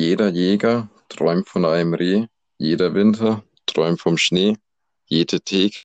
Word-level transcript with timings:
Jeder 0.00 0.30
Jäger 0.30 0.88
träumt 1.10 1.46
von 1.46 1.66
einem 1.66 1.92
Reh, 1.92 2.26
jeder 2.56 2.94
Winter 2.94 3.44
träumt 3.66 4.00
vom 4.00 4.16
Schnee, 4.16 4.56
jede 5.04 5.42
Theke 5.42 5.82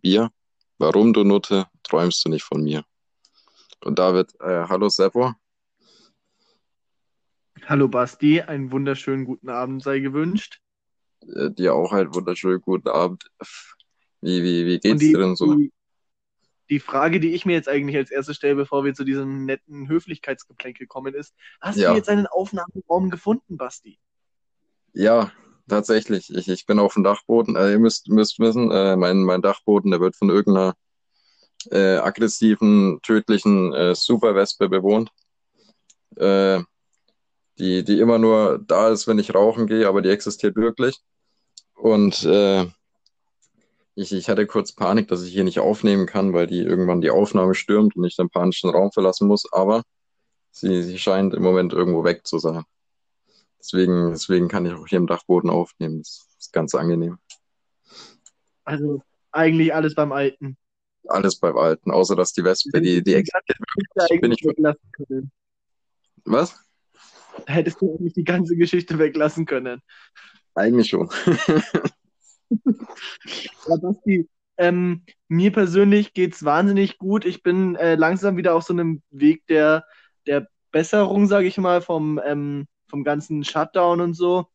Bier. 0.00 0.30
Warum, 0.78 1.12
du 1.12 1.24
Nutte, 1.24 1.66
träumst 1.82 2.24
du 2.24 2.28
nicht 2.28 2.44
von 2.44 2.62
mir? 2.62 2.84
Und 3.84 3.98
David, 3.98 4.32
äh, 4.38 4.68
hallo 4.68 4.88
Seppo. 4.88 5.32
Hallo 7.64 7.88
Basti, 7.88 8.40
einen 8.40 8.70
wunderschönen 8.70 9.24
guten 9.24 9.48
Abend 9.48 9.82
sei 9.82 9.98
gewünscht. 9.98 10.60
Äh, 11.26 11.50
dir 11.50 11.74
auch 11.74 11.90
einen 11.90 12.14
wunderschönen 12.14 12.60
guten 12.60 12.88
Abend. 12.88 13.24
Wie, 14.20 14.44
wie, 14.44 14.64
wie 14.64 14.78
geht's 14.78 15.00
die, 15.00 15.10
dir 15.10 15.18
denn 15.18 15.34
so? 15.34 15.52
die, 15.56 15.72
die 16.72 16.80
Frage, 16.80 17.20
die 17.20 17.34
ich 17.34 17.46
mir 17.46 17.52
jetzt 17.54 17.68
eigentlich 17.68 17.96
als 17.98 18.10
erstes 18.10 18.36
stelle, 18.38 18.56
bevor 18.56 18.84
wir 18.84 18.94
zu 18.94 19.04
diesem 19.04 19.44
netten 19.46 19.88
Höflichkeitsgeplänkel 19.88 20.88
kommen, 20.88 21.14
ist, 21.14 21.34
hast 21.60 21.86
du 21.86 21.90
Ja, 21.90 21.92
jetzt 21.92 22.08
einen 22.08 22.26
Aufnahmeraum 22.26 23.10
gefunden, 23.10 23.58
Basti? 23.58 24.00
ja, 24.94 25.32
tatsächlich. 25.68 26.30
Ich, 26.34 26.48
ich 26.48 26.66
bin 26.66 26.78
auf 26.78 26.94
dem 26.94 27.04
Dachboden. 27.04 27.56
Äh, 27.56 27.72
ihr 27.72 27.78
müsst, 27.78 28.08
müsst 28.08 28.38
wissen, 28.38 28.70
äh, 28.70 28.96
mein, 28.96 29.22
mein 29.24 29.42
Dachboden, 29.42 29.90
der 29.90 30.00
wird 30.00 30.16
von 30.16 30.30
irgendeiner 30.30 30.74
äh, 31.70 31.96
aggressiven, 31.98 33.00
tödlichen 33.02 33.72
äh, 33.74 33.94
Superwespe 33.94 34.68
bewohnt. 34.68 35.10
Äh, 36.16 36.62
die, 37.58 37.84
die 37.84 38.00
immer 38.00 38.18
nur 38.18 38.58
da 38.66 38.88
ist, 38.90 39.06
wenn 39.06 39.18
ich 39.18 39.34
rauchen 39.34 39.66
gehe, 39.66 39.88
aber 39.88 40.02
die 40.02 40.10
existiert 40.10 40.56
wirklich. 40.56 40.98
Und 41.74 42.24
äh, 42.24 42.66
ich, 43.94 44.12
ich 44.12 44.28
hatte 44.28 44.46
kurz 44.46 44.72
Panik, 44.72 45.08
dass 45.08 45.22
ich 45.22 45.32
hier 45.32 45.44
nicht 45.44 45.60
aufnehmen 45.60 46.06
kann, 46.06 46.32
weil 46.32 46.46
die 46.46 46.60
irgendwann 46.60 47.00
die 47.00 47.10
Aufnahme 47.10 47.54
stürmt 47.54 47.96
und 47.96 48.04
ich 48.04 48.16
den 48.16 48.30
panischen 48.30 48.70
Raum 48.70 48.90
verlassen 48.92 49.28
muss. 49.28 49.50
Aber 49.52 49.82
sie, 50.50 50.82
sie 50.82 50.98
scheint 50.98 51.34
im 51.34 51.42
Moment 51.42 51.72
irgendwo 51.72 52.04
weg 52.04 52.26
zu 52.26 52.38
sein. 52.38 52.64
Deswegen, 53.58 54.10
deswegen 54.10 54.48
kann 54.48 54.66
ich 54.66 54.72
auch 54.72 54.86
hier 54.86 54.98
im 54.98 55.06
Dachboden 55.06 55.50
aufnehmen. 55.50 55.98
Das 55.98 56.26
ist 56.38 56.52
ganz 56.52 56.74
angenehm. 56.74 57.18
Also 58.64 59.02
eigentlich 59.30 59.74
alles 59.74 59.94
beim 59.94 60.12
Alten. 60.12 60.56
Alles 61.08 61.38
beim 61.38 61.56
Alten, 61.56 61.90
außer 61.90 62.16
dass 62.16 62.32
die 62.32 62.44
Wespe, 62.44 62.80
die, 62.80 63.02
die 63.02 63.14
existiert. 63.14 63.58
Bin 64.20 64.32
ich, 64.32 64.44
weglassen 64.44 64.92
können. 64.92 65.32
was? 66.24 66.58
Hättest 67.46 67.80
du 67.80 67.96
eigentlich 67.96 68.14
die 68.14 68.24
ganze 68.24 68.56
Geschichte 68.56 68.98
weglassen 68.98 69.46
können. 69.46 69.82
Eigentlich 70.54 70.88
schon. 70.88 71.10
Ja, 73.68 73.76
Basti, 73.76 74.28
ähm, 74.58 75.04
mir 75.28 75.52
persönlich 75.52 76.14
geht's 76.14 76.44
wahnsinnig 76.44 76.98
gut. 76.98 77.24
Ich 77.24 77.42
bin 77.42 77.76
äh, 77.76 77.94
langsam 77.94 78.36
wieder 78.36 78.54
auf 78.54 78.64
so 78.64 78.72
einem 78.72 79.02
Weg 79.10 79.46
der, 79.46 79.86
der 80.26 80.48
Besserung, 80.70 81.26
sage 81.26 81.46
ich 81.46 81.58
mal, 81.58 81.80
vom, 81.80 82.20
ähm, 82.24 82.66
vom 82.88 83.04
ganzen 83.04 83.44
Shutdown 83.44 84.00
und 84.00 84.14
so 84.14 84.46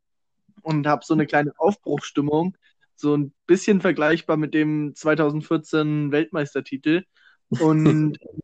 und 0.64 0.88
habe 0.88 1.06
so 1.06 1.14
eine 1.14 1.26
kleine 1.26 1.54
Aufbruchsstimmung, 1.58 2.58
so 2.96 3.16
ein 3.16 3.34
bisschen 3.46 3.82
vergleichbar 3.82 4.38
mit 4.38 4.54
dem 4.54 4.94
2014 4.96 6.12
Weltmeistertitel. 6.12 7.04
Und 7.50 8.18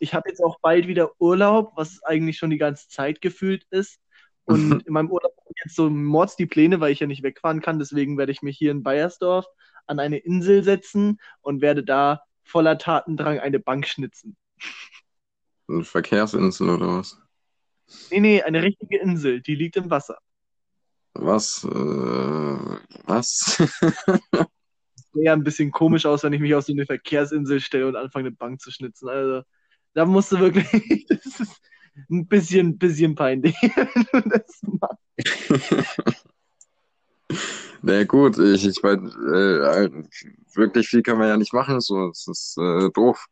ich 0.00 0.14
habe 0.14 0.28
jetzt 0.28 0.42
auch 0.42 0.58
bald 0.60 0.88
wieder 0.88 1.10
Urlaub, 1.20 1.72
was 1.76 2.02
eigentlich 2.02 2.38
schon 2.38 2.50
die 2.50 2.58
ganze 2.58 2.88
Zeit 2.88 3.20
gefühlt 3.20 3.64
ist. 3.70 4.00
Und 4.44 4.86
in 4.86 4.92
meinem 4.92 5.10
Urlaub 5.10 5.32
ich 5.54 5.64
jetzt 5.64 5.76
so 5.76 5.88
mords 5.88 6.36
die 6.36 6.46
Pläne, 6.46 6.80
weil 6.80 6.92
ich 6.92 7.00
ja 7.00 7.06
nicht 7.06 7.22
wegfahren 7.22 7.60
kann. 7.60 7.78
Deswegen 7.78 8.18
werde 8.18 8.32
ich 8.32 8.42
mich 8.42 8.58
hier 8.58 8.70
in 8.70 8.82
Bayersdorf 8.82 9.46
an 9.86 9.98
eine 9.98 10.18
Insel 10.18 10.62
setzen 10.64 11.20
und 11.40 11.60
werde 11.60 11.84
da 11.84 12.22
voller 12.42 12.78
Tatendrang 12.78 13.38
eine 13.38 13.58
Bank 13.58 13.86
schnitzen. 13.86 14.36
Eine 15.68 15.84
Verkehrsinsel 15.84 16.70
oder 16.70 16.98
was? 16.98 17.18
Nee, 18.10 18.20
nee, 18.20 18.42
eine 18.42 18.62
richtige 18.62 18.98
Insel, 18.98 19.40
die 19.40 19.54
liegt 19.54 19.76
im 19.76 19.90
Wasser. 19.90 20.18
Was? 21.14 21.64
Äh, 21.64 21.68
was? 23.04 23.58
Sähe 25.12 25.24
ja 25.24 25.32
ein 25.34 25.44
bisschen 25.44 25.70
komisch 25.70 26.06
aus, 26.06 26.22
wenn 26.22 26.32
ich 26.32 26.40
mich 26.40 26.54
auf 26.54 26.64
so 26.64 26.72
eine 26.72 26.86
Verkehrsinsel 26.86 27.60
stelle 27.60 27.86
und 27.86 27.96
anfange, 27.96 28.28
eine 28.28 28.36
Bank 28.36 28.60
zu 28.60 28.70
schnitzen. 28.70 29.08
Also, 29.08 29.42
da 29.92 30.06
musst 30.06 30.32
du 30.32 30.40
wirklich, 30.40 30.66
das 31.08 31.40
ist 31.40 31.60
ein 32.10 32.26
bisschen, 32.26 32.78
bisschen 32.78 33.14
peinlich, 33.14 33.54
wenn 33.62 34.22
du 34.22 34.28
das 34.28 34.60
machst. 34.62 34.98
Na 37.82 38.04
gut, 38.04 38.38
ich, 38.38 38.66
ich 38.66 38.82
meine, 38.82 39.08
äh, 39.08 39.90
wirklich 40.54 40.88
viel 40.88 41.02
kann 41.02 41.18
man 41.18 41.28
ja 41.28 41.36
nicht 41.36 41.52
machen, 41.52 41.80
so, 41.80 42.10
es 42.10 42.28
ist 42.28 42.56
äh, 42.58 42.90
doof. 42.94 43.26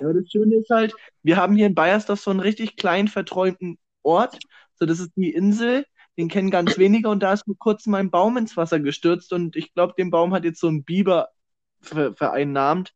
Ja, 0.00 0.12
das 0.12 0.30
Schöne 0.30 0.56
ist 0.56 0.70
halt, 0.70 0.94
wir 1.22 1.36
haben 1.36 1.56
hier 1.56 1.66
in 1.66 1.74
Bayersdorf 1.74 2.20
so 2.20 2.30
einen 2.30 2.40
richtig 2.40 2.76
kleinen, 2.76 3.08
verträumten 3.08 3.78
Ort. 4.02 4.38
So, 4.78 4.86
das 4.86 5.00
ist 5.00 5.10
die 5.16 5.32
Insel, 5.32 5.84
den 6.16 6.28
kennen 6.28 6.50
ganz 6.50 6.78
wenige 6.78 7.08
und 7.08 7.22
da 7.22 7.34
ist 7.34 7.44
vor 7.44 7.56
kurzem 7.58 7.94
ein 7.94 8.10
Baum 8.10 8.36
ins 8.38 8.56
Wasser 8.56 8.80
gestürzt 8.80 9.32
und 9.32 9.56
ich 9.56 9.74
glaube, 9.74 9.94
den 9.98 10.10
Baum 10.10 10.32
hat 10.32 10.44
jetzt 10.44 10.60
so 10.60 10.68
ein 10.68 10.84
Biber 10.84 11.28
ver 11.80 12.14
vereinnahmt 12.14 12.94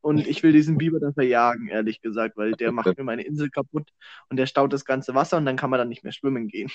und 0.00 0.26
ich 0.26 0.42
will 0.42 0.52
diesen 0.52 0.78
Biber 0.78 1.00
dann 1.00 1.14
verjagen, 1.14 1.68
ehrlich 1.68 2.00
gesagt, 2.00 2.36
weil 2.36 2.52
der 2.52 2.72
macht 2.72 2.96
mir 2.96 3.04
meine 3.04 3.22
Insel 3.22 3.50
kaputt 3.50 3.88
und 4.30 4.36
der 4.36 4.46
staut 4.46 4.72
das 4.72 4.84
ganze 4.84 5.14
Wasser 5.14 5.36
und 5.36 5.46
dann 5.46 5.56
kann 5.56 5.70
man 5.70 5.78
dann 5.78 5.88
nicht 5.88 6.04
mehr 6.04 6.12
schwimmen 6.12 6.48
gehen. 6.48 6.70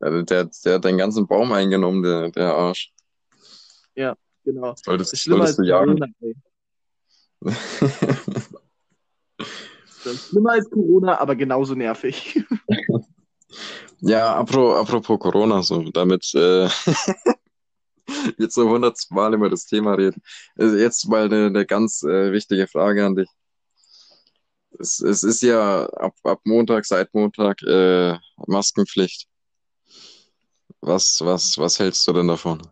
Also 0.00 0.22
der, 0.22 0.50
der 0.64 0.74
hat 0.74 0.84
den 0.84 0.98
ganzen 0.98 1.26
Baum 1.26 1.52
eingenommen, 1.52 2.02
der, 2.02 2.30
der 2.30 2.54
Arsch. 2.54 2.92
Ja, 3.94 4.14
genau. 4.44 4.74
Solltest, 4.82 5.12
Das 5.12 5.18
ist 5.18 5.22
schlimmer 5.22 5.46
solltest 5.46 5.60
als 5.60 5.66
du 5.66 5.70
jagen. 5.70 6.14
Corona, 7.40 7.56
schlimmer 10.28 10.52
als 10.52 10.70
Corona, 10.70 11.20
aber 11.20 11.36
genauso 11.36 11.74
nervig. 11.74 12.44
Ja, 14.00 14.36
apro, 14.36 14.74
apropos 14.76 15.18
Corona, 15.18 15.62
so, 15.62 15.82
damit 15.90 16.30
äh, 16.34 16.68
jetzt 18.38 18.54
so 18.54 18.68
hundertmal 18.68 19.34
über 19.34 19.50
das 19.50 19.66
Thema 19.66 19.94
reden. 19.94 20.22
Also 20.56 20.76
jetzt 20.76 21.08
mal 21.08 21.24
eine, 21.24 21.46
eine 21.46 21.66
ganz 21.66 22.02
äh, 22.02 22.32
wichtige 22.32 22.66
Frage 22.66 23.04
an 23.04 23.16
dich. 23.16 23.28
Es, 24.78 25.00
es 25.00 25.22
ist 25.22 25.42
ja 25.42 25.86
ab, 25.86 26.14
ab 26.24 26.40
Montag, 26.44 26.84
seit 26.84 27.14
Montag, 27.14 27.62
äh, 27.62 28.16
Maskenpflicht. 28.46 29.28
Was, 30.80 31.20
was, 31.22 31.56
was 31.58 31.78
hältst 31.78 32.06
du 32.06 32.12
denn 32.12 32.28
davon? 32.28 32.62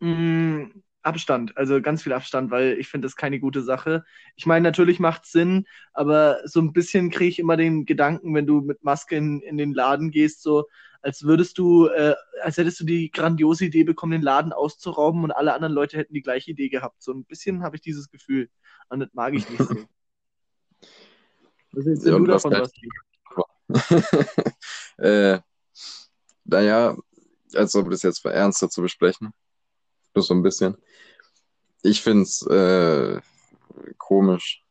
Mm, 0.00 0.70
Abstand, 1.02 1.56
also 1.56 1.82
ganz 1.82 2.02
viel 2.02 2.12
Abstand, 2.12 2.50
weil 2.50 2.78
ich 2.78 2.88
finde 2.88 3.06
das 3.06 3.16
keine 3.16 3.40
gute 3.40 3.62
Sache. 3.62 4.04
Ich 4.36 4.46
meine, 4.46 4.62
natürlich 4.62 5.00
macht 5.00 5.26
Sinn, 5.26 5.66
aber 5.92 6.38
so 6.44 6.60
ein 6.60 6.72
bisschen 6.72 7.10
kriege 7.10 7.28
ich 7.28 7.38
immer 7.40 7.56
den 7.56 7.84
Gedanken, 7.84 8.34
wenn 8.34 8.46
du 8.46 8.60
mit 8.60 8.84
Maske 8.84 9.16
in, 9.16 9.40
in 9.40 9.56
den 9.56 9.74
Laden 9.74 10.10
gehst, 10.12 10.42
so 10.42 10.66
als 11.02 11.24
würdest 11.24 11.58
du, 11.58 11.88
äh, 11.88 12.14
als 12.42 12.56
hättest 12.56 12.80
du 12.80 12.84
die 12.84 13.10
grandiose 13.10 13.66
Idee 13.66 13.84
bekommen, 13.84 14.12
den 14.12 14.22
Laden 14.22 14.52
auszurauben 14.52 15.24
und 15.24 15.32
alle 15.32 15.52
anderen 15.52 15.74
Leute 15.74 15.98
hätten 15.98 16.14
die 16.14 16.22
gleiche 16.22 16.52
Idee 16.52 16.68
gehabt. 16.68 17.02
So 17.02 17.12
ein 17.12 17.24
bisschen 17.24 17.62
habe 17.62 17.76
ich 17.76 17.82
dieses 17.82 18.08
Gefühl. 18.10 18.48
Und 18.88 19.00
das 19.00 19.08
mag 19.12 19.34
ich 19.34 19.48
nicht 19.50 19.62
so. 19.62 19.74
Was 21.72 21.84
hältst 21.86 22.06
Ja, 22.06 22.18
du 22.18 22.24
davon, 22.26 22.50
Basti? 22.52 22.88
äh, 24.98 25.40
naja, 26.44 26.96
als 27.54 27.74
ob 27.74 27.90
das 27.90 28.02
jetzt 28.02 28.24
mal 28.24 28.32
ernster 28.32 28.68
zu 28.68 28.82
besprechen. 28.82 29.32
Nur 30.14 30.22
so 30.22 30.34
ein 30.34 30.42
bisschen. 30.42 30.76
Ich 31.82 32.02
find's 32.02 32.46
äh, 32.46 33.20
komisch. 33.98 34.62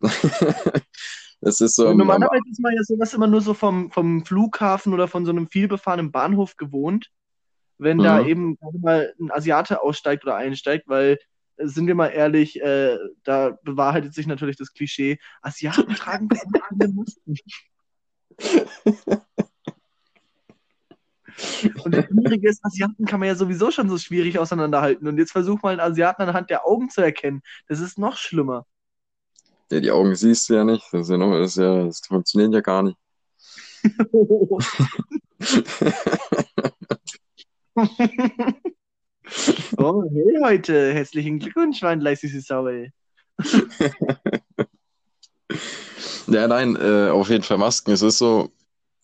Es 1.46 1.60
ist 1.60 1.76
so 1.76 1.92
normalerweise 1.92 2.48
ist 2.50 2.60
man 2.60 2.74
ja 2.74 2.82
sowas 2.82 3.12
immer 3.12 3.26
nur 3.26 3.40
so 3.40 3.54
vom, 3.54 3.90
vom 3.90 4.24
Flughafen 4.24 4.94
oder 4.94 5.08
von 5.08 5.24
so 5.26 5.30
einem 5.30 5.48
vielbefahrenen 5.48 6.10
Bahnhof 6.10 6.56
gewohnt, 6.56 7.10
wenn 7.78 7.98
da 7.98 8.20
Mhm. 8.20 8.28
eben 8.28 8.56
gerade 8.56 8.78
mal 8.78 9.14
ein 9.20 9.30
Asiate 9.30 9.82
aussteigt 9.82 10.24
oder 10.24 10.36
einsteigt, 10.36 10.88
weil, 10.88 11.18
äh, 11.56 11.66
sind 11.66 11.86
wir 11.86 11.94
mal 11.94 12.08
ehrlich, 12.08 12.60
äh, 12.62 12.96
da 13.24 13.58
bewahrheitet 13.62 14.14
sich 14.14 14.26
natürlich 14.26 14.56
das 14.56 14.72
Klischee, 14.72 15.18
Asiaten 15.42 15.88
tragen 15.96 16.28
keine 16.28 16.92
Masken. 16.92 17.36
Und 21.84 21.94
das 21.94 22.04
Schwierige 22.06 22.48
ist, 22.48 22.64
Asiaten 22.64 23.04
kann 23.06 23.20
man 23.20 23.28
ja 23.28 23.34
sowieso 23.34 23.70
schon 23.70 23.88
so 23.88 23.98
schwierig 23.98 24.38
auseinanderhalten. 24.38 25.08
Und 25.08 25.18
jetzt 25.18 25.32
versuch 25.32 25.62
mal 25.62 25.70
einen 25.70 25.80
Asiaten 25.80 26.22
anhand 26.22 26.48
der 26.48 26.66
Augen 26.66 26.90
zu 26.90 27.02
erkennen. 27.02 27.42
Das 27.68 27.80
ist 27.80 27.98
noch 27.98 28.16
schlimmer. 28.16 28.66
Ja, 29.74 29.80
die 29.80 29.90
Augen 29.90 30.14
siehst 30.14 30.48
du 30.48 30.54
ja 30.54 30.62
nicht. 30.62 30.84
Das 30.92 31.00
ist 31.02 31.10
ja 31.10 31.16
noch, 31.16 31.32
das 31.32 31.50
ist 31.50 31.56
ja, 31.56 31.84
das 31.86 32.00
funktioniert 32.06 32.54
ja 32.54 32.60
gar 32.60 32.84
nicht. 32.84 32.96
Oh, 39.78 40.04
hey 40.12 40.38
heute. 40.44 40.92
Herzlichen 40.94 41.40
Glückwunsch, 41.40 41.82
mein 41.82 42.00
leises 42.00 42.46
Sau, 42.46 42.68
Ja, 46.28 46.46
nein, 46.46 46.76
äh, 46.76 47.08
auf 47.08 47.28
jeden 47.30 47.42
Fall 47.42 47.58
Masken. 47.58 47.90
Es 47.90 48.02
ist 48.02 48.18
so, 48.18 48.52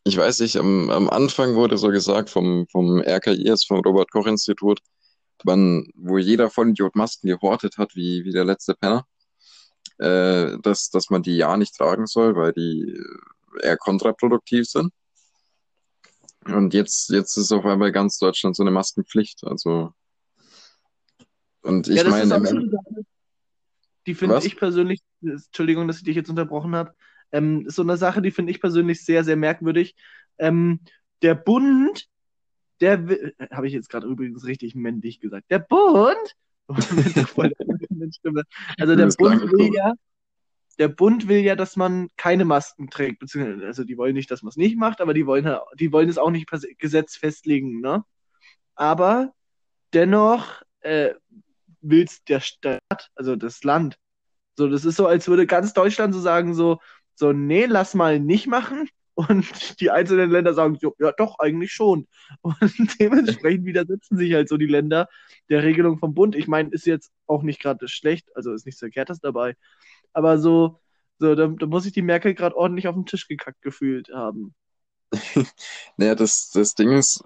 ich 0.05 0.17
weiß 0.17 0.39
nicht, 0.41 0.57
am, 0.57 0.89
am 0.91 1.11
Anfang 1.11 1.57
wurde 1.57 1.79
so 1.79 1.89
gesagt 1.89 2.31
vom, 2.31 2.69
vom 2.71 3.01
RKI, 3.01 3.45
jetzt 3.45 3.67
vom 3.67 3.81
Robert-Koch-Institut, 3.81 4.79
wo 5.43 6.19
jeder 6.19 6.49
Vollidiot 6.49 6.95
Masken 6.95 7.27
gehortet 7.27 7.77
hat, 7.77 7.97
wie, 7.97 8.25
wie 8.25 8.31
der 8.31 8.45
letzte 8.45 8.75
Penner, 8.75 9.05
äh, 10.01 10.59
dass, 10.63 10.91
dass 10.91 11.11
man 11.11 11.23
die 11.23 11.37
ja 11.37 11.57
nicht 11.57 11.77
tragen 11.77 12.07
soll, 12.07 12.35
weil 12.35 12.53
die 12.53 12.99
eher 13.63 13.77
kontraproduktiv 13.77 14.67
sind 14.67 14.93
Und 16.47 16.73
jetzt, 16.73 17.11
jetzt 17.11 17.37
ist 17.37 17.53
auf 17.53 17.67
einmal 17.67 17.93
ganz 17.93 18.19
Deutschland 18.19 18.57
so 18.57 18.63
eine 18.63 18.71
Maskenpflicht. 18.71 19.45
Also, 19.45 19.93
und 21.63 21.89
ich 21.89 21.97
Ja, 21.97 22.05
das 22.05 22.13
meine, 22.13 22.71
die 24.07 24.15
finde 24.15 24.39
ich 24.43 24.57
persönlich, 24.57 25.01
Entschuldigung, 25.21 25.87
dass 25.87 25.99
ich 25.99 26.05
dich 26.05 26.17
jetzt 26.17 26.31
unterbrochen 26.31 26.75
habe, 26.75 26.95
ähm, 27.33 27.67
ist 27.67 27.77
so 27.77 27.83
eine 27.83 27.99
Sache, 27.99 28.23
die 28.23 28.31
finde 28.31 28.53
ich 28.53 28.61
persönlich 28.61 29.05
sehr, 29.05 29.23
sehr 29.23 29.37
merkwürdig. 29.37 29.95
Ähm, 30.39 30.81
der 31.21 31.35
Bund, 31.35 32.09
der 32.81 33.07
will, 33.07 33.35
habe 33.51 33.67
ich 33.67 33.75
jetzt 33.75 33.91
gerade 33.91 34.07
übrigens 34.07 34.47
richtig 34.47 34.75
männlich 34.75 35.21
gesagt, 35.21 35.51
der 35.51 35.59
Bund, 35.59 36.37
mit 36.77 37.29
voll 37.29 37.51
der 37.59 37.67
wütenden 37.67 38.13
Stimme. 38.13 38.43
also 38.79 38.97
der 38.97 39.07
Bund 39.07 39.43
will 39.53 39.75
ja, 39.75 39.93
der 40.79 40.89
Bund 40.89 41.29
will 41.29 41.41
ja, 41.41 41.57
dass 41.57 41.77
man 41.77 42.09
keine 42.17 42.45
Masken 42.45 42.89
trägt, 42.91 43.19
beziehungsweise, 43.19 43.67
also 43.67 43.85
die 43.85 43.99
wollen 43.99 44.15
nicht, 44.15 44.31
dass 44.31 44.43
man 44.43 44.51
es 44.51 44.57
nicht 44.57 44.77
macht, 44.79 45.01
aber 45.01 45.15
die 45.15 45.27
wollen, 45.27 45.45
ja- 45.45 45.63
die 45.79 45.93
wollen 45.93 46.09
es 46.09 46.19
auch 46.19 46.31
nicht 46.31 46.49
per 46.49 46.61
Gesetz 46.79 47.17
festlegen, 47.17 47.81
ne? 47.81 48.05
Aber 48.75 49.33
dennoch 49.93 50.63
äh, 50.81 51.15
will 51.83 52.05
es 52.05 52.25
der 52.25 52.41
Staat, 52.41 53.11
also 53.15 53.37
das 53.37 53.63
Land, 53.65 53.99
so, 54.57 54.69
das 54.69 54.85
ist 54.85 54.97
so, 54.97 55.07
als 55.07 55.29
würde 55.29 55.47
ganz 55.47 55.73
Deutschland 55.75 56.15
so 56.15 56.21
sagen, 56.21 56.55
so, 56.55 56.79
so, 57.15 57.33
nee, 57.33 57.67
lass 57.67 57.95
mal 57.95 58.19
nicht 58.21 58.47
machen. 58.47 58.89
Und 59.29 59.81
die 59.81 59.91
einzelnen 59.91 60.31
Länder 60.31 60.55
sagen 60.55 60.79
so, 60.81 60.95
ja, 60.99 61.13
doch, 61.13 61.39
eigentlich 61.39 61.73
schon. 61.73 62.07
Und 62.41 62.57
dementsprechend 63.01 63.67
widersetzen 63.67 64.17
sich 64.17 64.33
halt 64.33 64.49
so 64.49 64.57
die 64.57 64.67
Länder 64.67 65.09
der 65.49 65.63
Regelung 65.63 65.99
vom 65.99 66.15
Bund. 66.15 66.35
Ich 66.35 66.49
meine, 66.49 66.71
ist 66.71 66.87
jetzt 66.87 67.13
auch 67.27 67.43
nicht 67.43 67.61
gerade 67.61 67.87
schlecht, 67.89 68.29
also 68.35 68.53
ist 68.53 68.67
nichts 68.67 68.81
Verkehrtes 68.81 69.21
dabei. 69.21 69.57
Aber 70.13 70.39
so, 70.39 70.81
so, 71.19 71.35
da, 71.35 71.49
da 71.49 71.67
muss 71.67 71.87
ich 71.87 71.93
die 71.93 72.03
Merkel 72.03 72.35
gerade 72.35 72.57
ordentlich 72.57 72.89
auf 72.89 72.95
den 72.95 73.07
Tisch 73.07 73.29
gekackt 73.29 73.63
gefühlt 73.63 74.09
haben. 74.13 74.55
Naja, 75.97 76.15
das, 76.15 76.51
das 76.51 76.75
Ding 76.75 76.93
ist, 76.93 77.23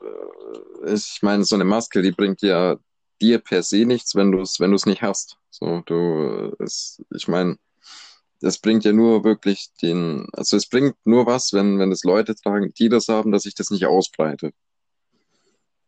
äh, 0.85 0.94
ich 0.94 1.20
meine, 1.23 1.44
so 1.44 1.55
eine 1.55 1.64
Maske, 1.64 2.02
die 2.02 2.12
bringt 2.12 2.43
ja 2.43 2.79
dir 3.20 3.38
per 3.38 3.62
se 3.62 3.85
nichts, 3.85 4.14
wenn 4.17 4.32
du 4.32 4.41
es, 4.41 4.58
wenn 4.58 4.73
nicht 4.73 5.02
hast. 5.02 5.38
So, 5.50 5.82
du, 5.87 6.55
äh, 6.58 6.64
es, 6.64 7.02
ich 7.14 7.29
meine, 7.29 7.58
es 8.44 8.58
bringt 8.58 8.85
ja 8.85 8.93
nur 8.93 9.25
wirklich 9.25 9.70
den, 9.82 10.26
also 10.32 10.56
es 10.56 10.69
bringt 10.69 10.94
nur 11.05 11.26
was, 11.26 11.52
wenn, 11.52 11.79
wenn 11.79 11.91
es 11.91 12.05
Leute 12.05 12.35
tragen, 12.35 12.73
die 12.79 12.88
das 12.88 13.08
haben, 13.08 13.32
dass 13.32 13.44
sich 13.44 13.55
das 13.55 13.70
nicht 13.70 13.87
ausbreitet. 13.87 14.55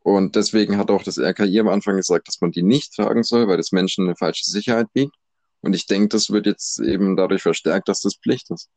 Und 0.00 0.36
deswegen 0.36 0.78
hat 0.78 0.90
auch 0.90 1.02
das 1.02 1.18
RKI 1.18 1.60
am 1.60 1.68
Anfang 1.68 1.96
gesagt, 1.96 2.28
dass 2.28 2.40
man 2.40 2.52
die 2.52 2.62
nicht 2.62 2.94
tragen 2.94 3.24
soll, 3.24 3.48
weil 3.48 3.56
das 3.56 3.72
Menschen 3.72 4.06
eine 4.06 4.16
falsche 4.16 4.48
Sicherheit 4.48 4.86
bietet. 4.92 5.14
Und 5.60 5.74
ich 5.74 5.86
denke, 5.86 6.08
das 6.08 6.30
wird 6.30 6.46
jetzt 6.46 6.80
eben 6.80 7.16
dadurch 7.16 7.42
verstärkt, 7.42 7.88
dass 7.88 8.00
das 8.00 8.16
Pflicht 8.16 8.50
ist. 8.50 8.70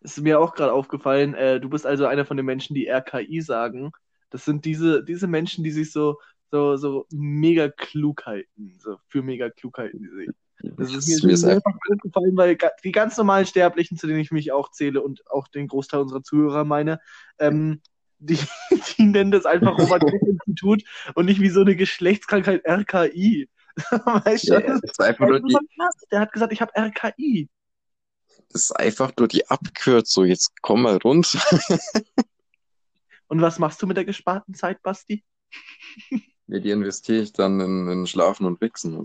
Ist 0.00 0.20
mir 0.20 0.40
auch 0.40 0.54
gerade 0.54 0.72
aufgefallen, 0.72 1.34
äh, 1.34 1.60
du 1.60 1.68
bist 1.68 1.86
also 1.86 2.06
einer 2.06 2.24
von 2.24 2.36
den 2.36 2.46
Menschen, 2.46 2.74
die 2.74 2.88
RKI 2.88 3.40
sagen. 3.42 3.92
Das 4.30 4.44
sind 4.44 4.64
diese, 4.64 5.04
diese 5.04 5.26
Menschen, 5.26 5.62
die 5.62 5.70
sich 5.70 5.92
so, 5.92 6.18
so, 6.50 6.76
so 6.76 7.06
mega 7.10 7.68
klug 7.68 8.24
halten, 8.26 8.78
so 8.80 8.96
für 9.06 9.22
mega 9.22 9.50
klug 9.50 9.78
halten 9.78 9.98
die 9.98 10.08
sich. 10.08 10.30
Das 10.76 10.94
ist 10.94 11.24
mir, 11.24 11.32
ist 11.32 11.44
einfach, 11.44 11.72
aufgefallen, 11.92 12.36
weil 12.36 12.56
die 12.82 12.92
ganz 12.92 13.16
normalen 13.16 13.46
Sterblichen, 13.46 13.96
zu 13.96 14.06
denen 14.06 14.20
ich 14.20 14.30
mich 14.30 14.52
auch 14.52 14.70
zähle 14.70 15.02
und 15.02 15.28
auch 15.30 15.48
den 15.48 15.68
Großteil 15.68 16.00
unserer 16.00 16.22
Zuhörer 16.22 16.64
meine, 16.64 17.00
ähm, 17.38 17.80
die, 18.18 18.38
die 18.98 19.04
nennen 19.04 19.30
das 19.30 19.46
einfach 19.46 19.78
Robert-Koch-Institut 19.78 20.84
und 21.14 21.26
nicht 21.26 21.40
wie 21.40 21.50
so 21.50 21.60
eine 21.60 21.76
Geschlechtskrankheit 21.76 22.64
RKI. 22.66 23.48
Weißt 23.90 24.48
du? 24.48 24.54
ja, 24.54 24.60
Das 24.60 24.80
es 24.82 24.90
ist 24.92 25.00
einfach 25.00 25.26
nur 25.26 25.40
die. 25.40 25.56
Der 26.10 26.20
hat 26.20 26.32
gesagt, 26.32 26.52
ich 26.52 26.60
habe 26.60 26.72
RKI. 26.76 27.48
das 28.50 28.62
ist 28.62 28.72
einfach 28.72 29.12
nur 29.18 29.28
die 29.28 29.48
Abkürzung. 29.48 30.26
Jetzt 30.26 30.52
komm 30.62 30.82
mal 30.82 30.96
runter. 30.98 31.40
Und 33.26 33.40
was 33.40 33.58
machst 33.58 33.82
du 33.82 33.86
mit 33.86 33.96
der 33.96 34.04
gesparten 34.04 34.54
Zeit, 34.54 34.82
Basti? 34.82 35.24
Ja, 36.46 36.58
die 36.58 36.70
investiere 36.70 37.22
ich 37.22 37.32
dann 37.32 37.58
in, 37.60 37.88
in 37.88 38.06
Schlafen 38.06 38.46
und 38.46 38.60
Wichsen. 38.60 38.96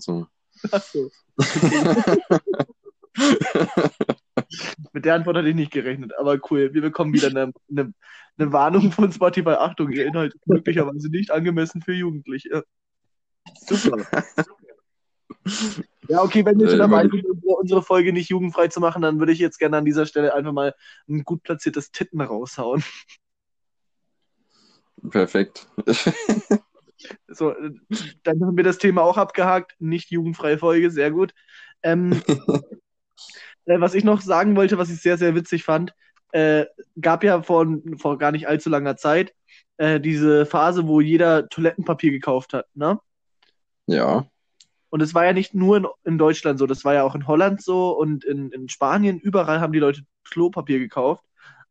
Achso. 0.72 1.10
Mit 4.94 5.06
der 5.06 5.16
Antwort 5.16 5.38
hatte 5.38 5.50
ich 5.50 5.56
nicht 5.56 5.72
gerechnet, 5.72 6.14
aber 6.18 6.40
cool. 6.50 6.74
Wir 6.74 6.82
bekommen 6.82 7.14
wieder 7.14 7.28
eine, 7.28 7.52
eine, 7.70 7.94
eine 8.38 8.52
Warnung 8.54 8.92
von 8.92 9.12
Spotify. 9.12 9.52
Achtung, 9.52 9.92
Ihr 9.92 10.06
Inhalt 10.06 10.34
ist 10.36 10.48
möglicherweise 10.48 11.10
nicht 11.10 11.32
angemessen 11.32 11.82
für 11.82 11.94
Jugendliche. 11.94 12.64
Super. 13.68 14.06
Ja, 16.08 16.22
okay, 16.24 16.46
wenn 16.46 16.60
wir 16.60 16.68
Äh, 16.68 16.70
schon 16.72 16.80
dabei 16.80 17.02
sind, 17.04 17.26
unsere- 17.26 17.56
unsere 17.56 17.82
Folge 17.84 18.14
nicht 18.14 18.30
jugendfrei 18.30 18.68
zu 18.68 18.80
machen, 18.80 19.02
dann 19.02 19.20
würde 19.20 19.32
ich 19.32 19.40
jetzt 19.40 19.58
gerne 19.60 19.78
an 19.78 19.86
dieser 19.86 20.06
Stelle 20.06 20.34
einfach 20.34 20.52
mal 20.54 20.74
ein 21.08 21.24
gut 21.24 21.44
platziertes 21.44 21.92
Titten 21.92 22.22
raushauen. 22.22 22.84
Perfekt. 25.10 25.68
So, 27.28 27.52
äh, 27.52 27.72
dann 28.24 28.42
haben 28.46 28.58
wir 28.58 28.64
das 28.64 28.78
Thema 28.78 29.04
auch 29.04 29.18
abgehakt. 29.18 29.76
Nicht 29.80 30.12
jugendfreie 30.12 30.58
Folge, 30.58 30.92
sehr 30.92 31.12
gut. 31.12 31.34
Ähm, 31.84 32.22
äh, 33.66 33.80
was 33.80 33.94
ich 33.94 34.04
noch 34.04 34.22
sagen 34.22 34.56
wollte, 34.56 34.78
was 34.78 34.90
ich 34.90 35.02
sehr, 35.02 35.18
sehr 35.18 35.36
witzig 35.36 35.64
fand, 35.64 35.94
äh, 36.32 36.66
gab 37.00 37.24
ja 37.24 37.42
vor, 37.42 37.66
vor 37.98 38.18
gar 38.18 38.32
nicht 38.32 38.48
allzu 38.48 38.70
langer 38.70 38.98
Zeit 38.98 39.34
äh, 39.78 40.00
diese 40.00 40.46
Phase, 40.46 40.88
wo 40.88 41.02
jeder 41.02 41.48
Toilettenpapier 41.50 42.12
gekauft 42.12 42.54
hat, 42.54 42.68
ne? 42.76 43.00
Ja. 43.88 44.28
Und 44.90 45.02
es 45.02 45.14
war 45.14 45.26
ja 45.26 45.34
nicht 45.34 45.54
nur 45.54 45.78
in, 45.78 45.88
in 46.04 46.18
Deutschland 46.18 46.60
so, 46.60 46.68
das 46.68 46.84
war 46.84 46.94
ja 46.94 47.04
auch 47.04 47.16
in 47.16 47.28
Holland 47.28 47.62
so 47.62 47.92
und 47.98 48.24
in, 48.26 48.52
in 48.52 48.70
Spanien, 48.70 49.20
überall 49.20 49.62
haben 49.62 49.74
die 49.74 49.80
Leute 49.80 50.02
Klopapier 50.24 50.80
gekauft. 50.80 51.24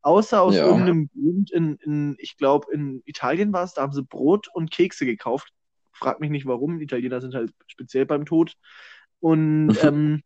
Außer 0.03 0.41
aus 0.41 0.55
Ja. 0.55 0.67
irgendeinem 0.67 1.09
Grund 1.13 1.51
in, 1.51 1.77
in 1.77 2.17
ich 2.19 2.37
glaube, 2.37 2.73
in 2.73 3.03
Italien 3.05 3.53
war 3.53 3.65
es, 3.65 3.75
da 3.75 3.83
haben 3.83 3.93
sie 3.93 4.03
Brot 4.03 4.49
und 4.53 4.71
Kekse 4.71 5.07
gekauft. 5.07 5.53
Frag 5.93 6.21
mich 6.21 6.31
nicht 6.31 6.47
warum, 6.47 6.81
Italiener 6.81 7.21
sind 7.21 7.35
halt 7.35 7.53
speziell 7.67 8.07
beim 8.07 8.25
Tod. 8.25 8.55
Und, 9.21 9.69
ähm, 9.83 10.23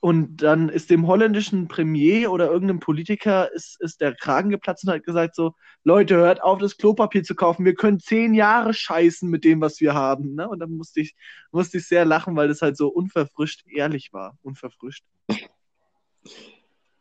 und 0.00 0.38
dann 0.38 0.68
ist 0.68 0.90
dem 0.90 1.06
holländischen 1.06 1.66
Premier 1.68 2.30
oder 2.30 2.46
irgendeinem 2.50 2.80
Politiker 2.80 3.52
ist, 3.52 3.80
ist 3.80 4.00
der 4.00 4.14
Kragen 4.14 4.50
geplatzt 4.50 4.84
und 4.84 4.92
hat 4.92 5.04
gesagt 5.04 5.34
so, 5.34 5.54
Leute, 5.84 6.16
hört 6.16 6.42
auf, 6.42 6.58
das 6.58 6.76
Klopapier 6.76 7.22
zu 7.24 7.34
kaufen. 7.34 7.64
Wir 7.64 7.74
können 7.74 7.98
zehn 7.98 8.34
Jahre 8.34 8.74
scheißen 8.74 9.28
mit 9.28 9.44
dem, 9.44 9.60
was 9.60 9.80
wir 9.80 9.94
haben. 9.94 10.34
Ne? 10.34 10.48
Und 10.48 10.60
dann 10.60 10.70
musste 10.70 11.00
ich, 11.00 11.14
musste 11.50 11.78
ich 11.78 11.86
sehr 11.88 12.04
lachen, 12.04 12.36
weil 12.36 12.48
das 12.48 12.62
halt 12.62 12.76
so 12.76 12.88
unverfrischt 12.88 13.66
ehrlich 13.68 14.12
war. 14.12 14.36
Unverfrischt. 14.42 15.04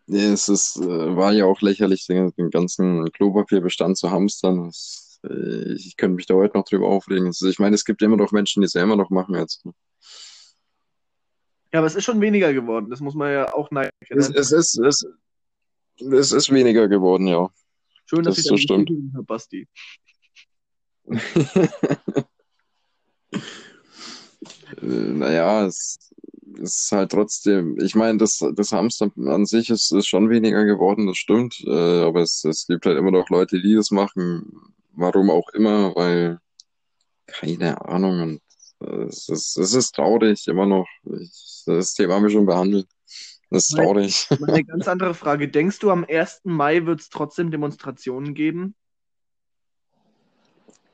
Nee, 0.10 0.28
es 0.28 0.48
ist, 0.48 0.78
äh, 0.78 1.16
war 1.16 1.34
ja 1.34 1.46
auch 1.46 1.60
lächerlich, 1.62 2.08
den, 2.08 2.32
den 2.38 2.50
ganzen 2.50 3.12
Klopapierbestand 3.12 3.98
zu 3.98 4.10
hamstern. 4.10 4.66
Das, 4.66 5.20
äh, 5.30 5.74
ich 5.74 5.98
könnte 5.98 6.16
mich 6.16 6.26
da 6.26 6.36
heute 6.36 6.58
noch 6.58 6.64
drüber 6.64 6.88
aufregen. 6.88 7.28
Also 7.28 7.48
ich 7.48 7.60
meine, 7.60 7.76
es 7.76 7.84
gibt 7.84 8.02
immer 8.02 8.16
noch 8.16 8.32
Menschen, 8.32 8.62
die 8.62 8.66
es 8.68 8.74
ja 8.74 8.84
immer 8.84 8.96
noch 8.96 9.10
machen 9.10 9.36
jetzt. 9.36 9.66
Ja, 11.74 11.80
aber 11.80 11.88
es 11.88 11.96
ist 11.96 12.06
schon 12.06 12.22
weniger 12.22 12.54
geworden. 12.54 12.90
Das 12.90 13.02
muss 13.02 13.16
man 13.16 13.32
ja 13.34 13.54
auch 13.54 13.70
nein. 13.70 13.90
Es, 14.10 14.30
es 14.30 14.54
ist, 14.54 14.78
es, 14.80 15.06
es 16.00 16.32
ist 16.32 16.54
weniger 16.54 16.88
geworden, 16.88 17.28
ja. 17.28 17.50
Schön, 18.06 18.24
dass 18.24 18.36
das 18.38 18.46
ich 18.46 18.50
so 18.50 18.56
da 18.56 18.62
stimmt. 18.62 19.14
habe, 19.14 19.24
Basti. 19.24 19.68
Äh, 24.82 24.86
Naja, 24.86 25.66
es 25.66 25.98
ist 26.56 26.92
halt 26.92 27.12
trotzdem, 27.12 27.78
ich 27.80 27.96
meine, 27.96 28.18
das, 28.18 28.44
das 28.56 28.72
Hamster 28.72 29.12
an 29.26 29.46
sich 29.46 29.70
ist, 29.70 29.92
ist 29.92 30.08
schon 30.08 30.30
weniger 30.30 30.66
geworden, 30.66 31.08
das 31.08 31.18
stimmt, 31.18 31.64
äh, 31.66 32.02
aber 32.02 32.22
es, 32.22 32.44
es 32.44 32.68
gibt 32.68 32.86
halt 32.86 32.98
immer 32.98 33.12
noch 33.12 33.30
Leute, 33.30 33.62
die 33.62 33.76
das 33.76 33.92
machen, 33.92 34.74
warum 34.94 35.30
auch 35.30 35.50
immer, 35.50 35.96
weil, 35.96 36.40
keine 37.28 37.84
Ahnung, 37.86 38.22
und 38.22 38.42
äh, 38.88 39.04
es 39.04 39.30
ist, 39.30 39.58
es 39.58 39.74
ist 39.74 39.96
traurig, 39.96 40.48
immer 40.48 40.66
noch. 40.66 40.88
Ich, 41.20 41.64
das 41.66 41.94
Thema 41.94 42.16
haben 42.16 42.24
wir 42.24 42.30
schon 42.30 42.46
behandelt. 42.46 42.88
Das 43.50 43.70
ist 43.70 43.76
traurig. 43.78 44.28
Eine 44.30 44.64
ganz 44.66 44.88
andere 44.88 45.14
Frage. 45.14 45.48
Denkst 45.48 45.80
du, 45.80 45.90
am 45.92 46.06
1. 46.08 46.42
Mai 46.44 46.86
wird 46.86 47.02
es 47.02 47.10
trotzdem 47.10 47.52
Demonstrationen 47.52 48.34
geben? 48.34 48.76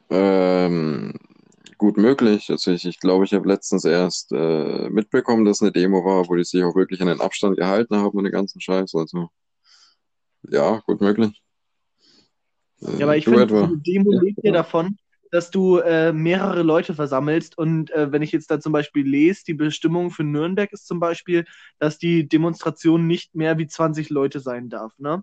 Ähm, 0.10 1.14
gut 1.84 1.98
möglich. 1.98 2.50
Also 2.50 2.72
ich, 2.72 2.86
ich 2.86 2.98
glaube, 2.98 3.26
ich 3.26 3.34
habe 3.34 3.46
letztens 3.46 3.84
erst 3.84 4.32
äh, 4.32 4.90
mitbekommen, 4.90 5.44
dass 5.44 5.62
eine 5.62 5.74
Demo 5.74 6.06
war, 6.06 6.30
wo 6.30 6.36
die 6.36 6.46
sich 6.46 6.64
auch 6.64 6.78
wirklich 6.78 7.02
an 7.02 7.10
den 7.10 7.20
Abstand 7.20 7.58
gehalten 7.58 7.98
haben 7.98 8.18
und 8.18 8.24
den 8.24 8.32
ganzen 8.32 8.62
Scheiß. 8.62 8.96
Also 8.96 9.28
ja, 10.44 10.82
gut 10.86 11.02
möglich. 11.02 11.44
Äh, 12.82 13.00
Ja, 13.00 13.06
aber 13.06 13.18
ich 13.18 13.26
finde, 13.26 13.54
eine 13.54 13.78
Demo 13.80 14.14
lebt 14.14 14.40
ja 14.44 14.54
davon, 14.54 14.96
dass 15.30 15.52
du 15.52 15.80
äh, 15.80 16.14
mehrere 16.14 16.64
Leute 16.64 16.94
versammelst. 16.94 17.58
Und 17.58 17.92
äh, 17.92 18.14
wenn 18.14 18.22
ich 18.22 18.32
jetzt 18.32 18.50
da 18.50 18.62
zum 18.62 18.72
Beispiel 18.72 19.06
lese, 19.06 19.44
die 19.46 19.54
Bestimmung 19.54 20.10
für 20.10 20.24
Nürnberg 20.24 20.72
ist 20.72 20.88
zum 20.88 21.02
Beispiel, 21.02 21.44
dass 21.80 21.98
die 21.98 22.30
Demonstration 22.30 23.08
nicht 23.08 23.36
mehr 23.36 23.58
wie 23.58 23.68
20 23.68 24.10
Leute 24.10 24.40
sein 24.40 24.70
darf. 24.70 24.98
Ne? 25.00 25.22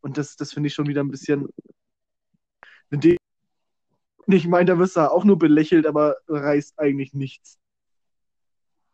Und 0.00 0.16
das, 0.16 0.36
das 0.36 0.54
finde 0.54 0.68
ich 0.68 0.74
schon 0.74 0.88
wieder 0.88 1.02
ein 1.02 1.10
bisschen. 1.10 1.48
Eine. 2.90 3.17
Ich 4.30 4.46
meine, 4.46 4.66
da 4.66 4.78
wirst 4.78 4.96
du 4.96 5.10
auch 5.10 5.24
nur 5.24 5.38
belächelt, 5.38 5.86
aber 5.86 6.16
reißt 6.28 6.78
eigentlich 6.78 7.14
nichts. 7.14 7.58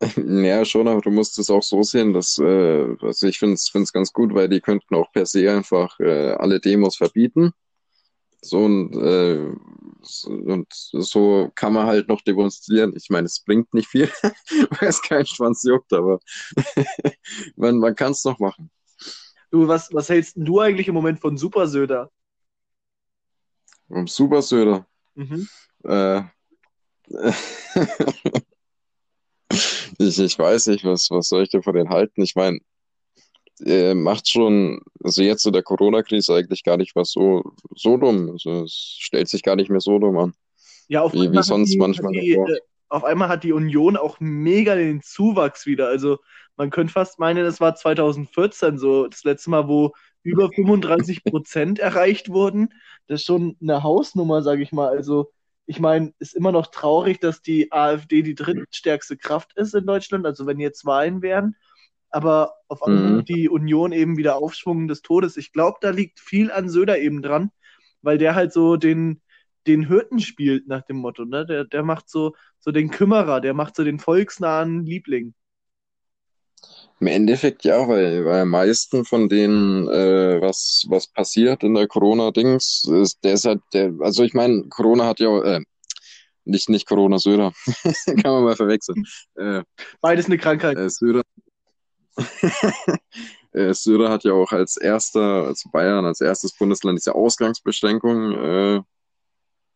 Ja, 0.16 0.64
schon, 0.64 0.88
aber 0.88 1.00
du 1.00 1.10
musst 1.10 1.38
es 1.38 1.50
auch 1.50 1.62
so 1.62 1.82
sehen, 1.82 2.12
dass, 2.12 2.38
äh, 2.38 2.96
also 3.00 3.26
ich 3.26 3.38
finde 3.38 3.54
es 3.54 3.92
ganz 3.92 4.12
gut, 4.12 4.34
weil 4.34 4.48
die 4.48 4.60
könnten 4.60 4.94
auch 4.94 5.10
per 5.12 5.24
se 5.24 5.50
einfach 5.50 5.98
äh, 6.00 6.32
alle 6.32 6.60
Demos 6.60 6.96
verbieten. 6.96 7.52
So 8.42 8.64
und, 8.64 8.94
äh, 8.96 9.54
so, 10.02 10.30
und 10.30 10.66
so 10.70 11.50
kann 11.54 11.72
man 11.72 11.86
halt 11.86 12.08
noch 12.08 12.20
demonstrieren. 12.20 12.92
Ich 12.94 13.08
meine, 13.08 13.26
es 13.26 13.40
bringt 13.40 13.72
nicht 13.72 13.88
viel, 13.88 14.08
weil 14.80 14.88
es 14.88 15.00
kein 15.00 15.24
Schwanz 15.24 15.62
juckt, 15.62 15.92
aber 15.92 16.20
man, 17.56 17.78
man 17.78 17.94
kann 17.94 18.12
es 18.12 18.24
noch 18.24 18.38
machen. 18.38 18.70
Du, 19.50 19.66
was, 19.66 19.92
was 19.94 20.08
hältst 20.08 20.34
du 20.36 20.60
eigentlich 20.60 20.88
im 20.88 20.94
Moment 20.94 21.20
von 21.20 21.38
Super 21.38 21.66
Söder? 21.66 22.10
Vom 23.88 24.06
Super 24.06 24.42
Söder. 24.42 24.86
Mhm. 25.14 25.49
Äh, 25.85 26.23
ich, 29.99 30.18
ich 30.18 30.38
weiß 30.38 30.66
nicht, 30.68 30.85
was, 30.85 31.11
was 31.11 31.28
soll 31.28 31.42
ich 31.42 31.50
denn 31.50 31.62
von 31.62 31.75
denen 31.75 31.90
halten? 31.90 32.23
Ich 32.23 32.35
meine, 32.35 32.61
er 33.61 33.94
macht 33.94 34.28
schon, 34.28 34.80
also 35.02 35.23
jetzt 35.23 35.42
zu 35.42 35.50
der 35.50 35.62
Corona-Krise 35.62 36.35
eigentlich 36.35 36.64
gar 36.64 36.76
nicht 36.76 36.97
was 36.97 37.11
so, 37.12 37.54
so 37.76 37.97
dumm. 37.97 38.30
Also 38.30 38.64
es 38.64 38.97
stellt 38.99 39.28
sich 39.28 39.42
gar 39.42 39.56
nicht 39.56 39.71
mehr 39.71 39.80
so 39.80 39.99
dumm 39.99 40.18
an. 40.18 40.35
Ja, 40.88 41.02
auf 41.02 41.12
Wie, 41.12 41.30
wie 41.30 41.42
sonst 41.42 41.71
die, 41.71 41.78
manchmal 41.78 42.12
die, 42.12 42.33
davor. 42.33 42.49
äh, 42.49 42.59
auf 42.88 43.04
einmal 43.04 43.28
hat 43.28 43.44
die 43.44 43.52
Union 43.52 43.96
auch 43.96 44.20
mega 44.20 44.74
den 44.76 45.02
Zuwachs 45.02 45.66
wieder. 45.66 45.88
Also 45.88 46.18
man 46.56 46.70
könnte 46.70 46.92
fast 46.92 47.18
meinen, 47.18 47.44
das 47.44 47.60
war 47.60 47.74
2014 47.74 48.78
so 48.78 49.06
das 49.08 49.24
letzte 49.24 49.50
Mal, 49.50 49.68
wo 49.68 49.92
über 50.22 50.50
35 50.52 51.24
Prozent 51.24 51.78
erreicht 51.78 52.28
wurden. 52.30 52.68
Das 53.06 53.20
ist 53.20 53.26
schon 53.26 53.56
eine 53.60 53.82
Hausnummer, 53.82 54.42
sage 54.42 54.62
ich 54.62 54.72
mal. 54.72 54.88
Also 54.88 55.32
ich 55.66 55.80
meine, 55.80 56.12
ist 56.18 56.34
immer 56.34 56.52
noch 56.52 56.68
traurig, 56.68 57.20
dass 57.20 57.40
die 57.42 57.72
AfD 57.72 58.22
die 58.22 58.34
drittstärkste 58.34 59.16
Kraft 59.16 59.56
ist 59.56 59.74
in 59.74 59.86
Deutschland. 59.86 60.26
Also 60.26 60.46
wenn 60.46 60.60
jetzt 60.60 60.84
Wahlen 60.84 61.22
wären. 61.22 61.56
Aber 62.10 62.54
auf 62.68 62.82
einmal 62.82 63.22
Mhm. 63.22 63.24
die 63.24 63.48
Union 63.48 63.92
eben 63.92 64.16
wieder 64.16 64.36
Aufschwung 64.36 64.86
des 64.88 65.02
Todes. 65.02 65.36
Ich 65.36 65.52
glaube, 65.52 65.78
da 65.80 65.90
liegt 65.90 66.20
viel 66.20 66.50
an 66.52 66.68
Söder 66.68 66.98
eben 66.98 67.22
dran, 67.22 67.50
weil 68.02 68.18
der 68.18 68.34
halt 68.34 68.52
so 68.52 68.76
den, 68.76 69.20
den 69.66 69.87
Hirten 69.87 70.21
spielt 70.21 70.68
nach 70.68 70.83
dem 70.83 70.97
Motto, 70.97 71.25
ne? 71.25 71.47
Der, 71.47 71.64
der 71.64 71.83
macht 71.83 72.09
so, 72.09 72.35
so 72.59 72.71
den 72.71 72.90
Kümmerer, 72.90 73.40
der 73.40 73.54
macht 73.54 73.76
so 73.76 73.85
den 73.85 73.99
volksnahen 73.99 74.85
Liebling. 74.85 75.35
Im 77.00 77.09
Endeffekt 77.09 77.64
ja, 77.64 77.87
weil, 77.88 78.25
weil 78.25 78.42
am 78.42 78.50
meisten 78.50 79.04
von 79.04 79.28
denen, 79.28 79.88
äh, 79.88 80.40
was, 80.40 80.87
was 80.88 81.09
passiert 81.09 81.62
in 81.62 81.75
der 81.75 81.88
Corona-Dings, 81.88 82.85
ist, 82.88 83.23
der 83.25 83.35
ist 83.35 83.44
halt, 83.44 83.61
der, 83.73 83.92
also 84.00 84.23
ich 84.23 84.33
meine, 84.33 84.68
Corona 84.68 85.06
hat 85.06 85.21
ja, 85.21 85.42
äh, 85.42 85.61
nicht, 86.44 86.68
nicht 86.68 86.87
Corona, 86.87 87.18
Söder, 87.18 87.52
kann 88.23 88.33
man 88.33 88.44
mal 88.44 88.56
verwechseln. 88.56 89.04
Äh, 89.35 89.62
Beides 90.00 90.26
eine 90.26 90.38
Krankheit. 90.38 90.76
äh, 90.78 90.88
Söder, 90.88 91.23
äh, 93.52 93.75
Söder 93.75 94.11
hat 94.11 94.25
ja 94.25 94.33
auch 94.33 94.52
als 94.52 94.76
erster, 94.76 95.47
als 95.47 95.64
Bayern, 95.73 96.04
als 96.04 96.21
erstes 96.21 96.56
Bundesland 96.56 96.99
diese 96.99 97.14
Ausgangsbeschränkung 97.14 98.33
äh, 98.33 98.80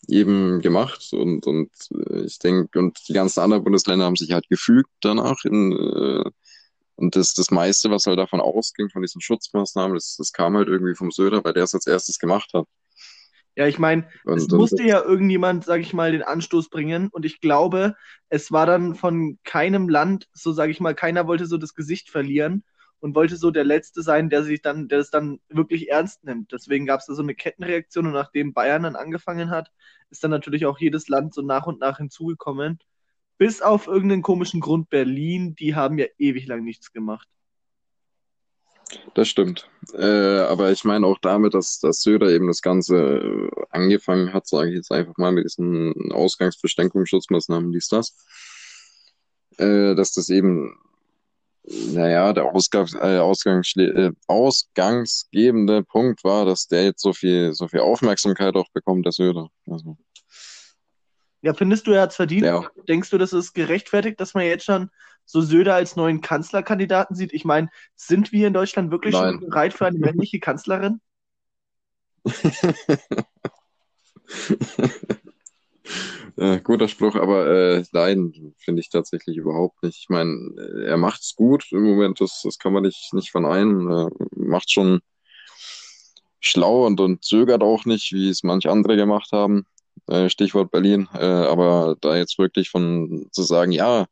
eben 0.07 0.61
gemacht 0.61 1.13
und, 1.13 1.47
und 1.47 1.71
äh, 1.93 2.25
ich 2.25 2.39
denke, 2.39 2.79
und 2.79 2.99
die 3.09 3.13
ganzen 3.13 3.41
anderen 3.41 3.65
Bundesländer 3.65 4.07
haben 4.07 4.17
sich 4.17 4.33
halt 4.33 4.49
gefügt 4.49 4.91
danach 5.01 5.45
in, 5.45 5.73
äh, 5.73 6.31
und 6.97 7.15
das, 7.15 7.35
das 7.35 7.51
meiste, 7.51 7.91
was 7.91 8.07
halt 8.07 8.19
davon 8.19 8.41
ausging, 8.41 8.91
von 8.91 9.03
diesen 9.03 9.21
Schutzmaßnahmen, 9.21 9.95
das, 9.95 10.17
das 10.17 10.33
kam 10.33 10.57
halt 10.57 10.69
irgendwie 10.69 10.95
vom 10.95 11.11
Söder, 11.11 11.45
weil 11.45 11.53
der 11.53 11.65
es 11.65 11.75
als 11.75 11.87
erstes 11.87 12.19
gemacht 12.19 12.51
hat. 12.55 12.67
Ja, 13.55 13.67
ich 13.67 13.79
meine, 13.79 14.09
es 14.25 14.45
Und, 14.45 14.53
musste 14.53 14.85
ja 14.85 15.03
irgendjemand, 15.03 15.65
sag 15.65 15.81
ich 15.81 15.93
mal, 15.93 16.13
den 16.13 16.23
Anstoß 16.23 16.71
bringen. 16.71 17.09
Und 17.11 17.25
ich 17.25 17.41
glaube, 17.41 17.97
es 18.29 18.53
war 18.53 18.67
dann 18.67 18.95
von 18.95 19.39
keinem 19.45 19.89
Land, 19.89 20.29
so 20.33 20.53
sag 20.53 20.71
ich 20.71 20.79
mal, 20.81 20.95
keiner 20.95 21.27
wollte 21.27 21.47
so 21.47 21.57
das 21.57 21.75
Gesicht 21.75 22.09
verlieren 22.11 22.63
und 23.01 23.15
wollte 23.15 23.37
so 23.37 23.51
der 23.51 23.65
Letzte 23.65 24.03
sein, 24.03 24.29
der 24.31 24.43
sich 24.43 24.63
dann, 24.63 24.89
der 24.89 24.99
es 24.99 25.11
dann 25.11 25.41
wirklich 25.49 25.91
ernst 25.91 26.25
nimmt. 26.25 26.53
Deswegen 26.53 26.87
gab 26.87 27.01
es 27.01 27.07
da 27.07 27.15
so 27.15 27.23
eine 27.23 27.35
Kettenreaktion 27.35 28.07
und 28.07 28.13
nachdem 28.13 28.53
Bayern 28.53 28.83
dann 28.83 28.97
angefangen 28.97 29.51
hat, 29.51 29.71
ist 30.11 30.25
dann 30.25 30.31
natürlich 30.31 30.67
auch 30.67 30.79
jedes 30.79 31.09
Land 31.09 31.35
so 31.35 31.43
nach 31.43 31.67
und 31.67 31.81
nach 31.81 31.99
hinzugekommen. 31.99 32.79
Bis 33.37 33.63
auf 33.63 33.87
irgendeinen 33.87 34.23
komischen 34.23 34.61
Grund 34.61 34.91
Berlin, 34.91 35.55
die 35.55 35.75
haben 35.77 35.99
ja 35.99 36.07
ewig 36.19 36.47
lang 36.47 36.65
nichts 36.65 36.93
gemacht. 36.93 37.29
das 39.15 39.29
stimmt. 39.29 39.69
Äh, 39.95 40.41
aber 40.41 40.73
ich 40.73 40.85
meine 40.85 41.07
auch 41.07 41.19
damit, 41.21 41.55
dass, 41.55 41.79
dass 41.79 42.03
Söder 42.03 42.31
eben 42.31 42.49
das 42.49 42.63
Ganze 42.63 42.97
äh, 42.97 43.51
angefangen 43.71 44.33
hat, 44.33 44.49
sage 44.49 44.71
ich 44.71 44.77
jetzt 44.77 44.91
einfach 44.91 45.17
mal, 45.19 45.31
mit 45.31 45.45
diesen 45.45 46.11
Ausgangsbeschränkungen, 46.13 47.07
Schutzmaßnahmen, 47.07 47.71
dies, 47.71 47.89
das, 47.89 48.17
äh, 49.59 49.95
dass 49.95 50.13
das 50.13 50.31
eben, 50.31 50.77
naja, 51.93 52.33
der 52.33 52.47
Ausgangs, 52.47 52.95
äh, 52.95 53.19
Ausgangs, 53.19 53.75
äh, 53.77 54.11
ausgangsgebende 54.27 55.83
Punkt 55.83 56.25
war, 56.25 56.45
dass 56.45 56.67
der 56.67 56.85
jetzt 56.85 57.03
so 57.03 57.13
viel, 57.13 57.53
so 57.53 57.69
viel 57.69 57.81
Aufmerksamkeit 57.81 58.55
auch 58.55 58.69
bekommt, 58.73 59.05
der 59.05 59.13
Söder. 59.13 59.49
Also, 59.67 59.97
Ja, 61.43 61.55
findest 61.55 61.87
du, 61.87 61.93
er 61.93 62.03
hat's 62.03 62.17
verdient? 62.17 62.45
ja. 62.45 62.65
Denkst 62.89 63.11
du, 63.11 63.19
das 63.19 63.33
ist 63.33 63.53
gerechtfertigt, 63.53 64.19
dass 64.21 64.35
man 64.35 64.45
jetzt 64.45 64.65
schon 64.65 64.91
so 65.25 65.43
Söder 65.43 65.75
als 65.75 65.95
neuen 65.97 66.21
Kanzlerkandidaten 66.21 67.15
sieht? 67.15 67.33
Ich 67.33 67.45
meine, 67.45 67.69
sind 67.97 68.33
wir 68.33 68.47
in 68.47 68.55
Deutschland 68.55 68.91
wirklich 68.91 69.15
schon 69.15 69.37
Nein. 69.37 69.41
bereit 69.41 69.75
für 69.75 69.87
eine 69.87 69.99
männliche 69.99 70.41
Kanzlerin? 70.41 71.01
Äh, 76.39 76.61
guter 76.61 76.87
Spruch, 76.87 77.17
aber 77.17 77.49
äh, 77.49 77.85
nein, 77.91 78.55
finde 78.59 78.81
ich 78.81 78.91
tatsächlich 78.91 79.37
überhaupt 79.37 79.83
nicht. 79.83 79.99
Ich 79.99 80.09
meine, 80.09 80.53
äh, 80.57 80.85
er 80.85 80.97
macht's 80.97 81.35
gut 81.35 81.67
im 81.73 81.83
Moment, 81.83 82.21
das, 82.21 82.43
das 82.45 82.61
kann 82.61 82.73
man 82.73 82.85
nicht, 82.85 83.13
nicht 83.13 83.33
verneinen. 83.33 83.91
Er 83.91 84.11
macht 84.31 84.71
schon 84.71 85.01
schlau 86.39 86.87
und, 86.87 87.01
und 87.01 87.25
zögert 87.25 87.63
auch 87.65 87.87
nicht, 87.87 88.13
wie 88.13 88.29
es 88.29 88.45
manche 88.45 88.71
andere 88.71 88.95
gemacht 88.95 89.33
haben. 89.33 89.67
Äh, 90.07 90.29
Stichwort 90.29 90.71
Berlin. 90.71 91.09
Äh, 91.13 91.25
aber 91.25 91.97
da 92.01 92.17
jetzt 92.17 92.39
wirklich 92.39 92.71
von 92.71 93.27
zu 93.33 93.43
sagen, 93.43 93.73
ja, 93.73 94.07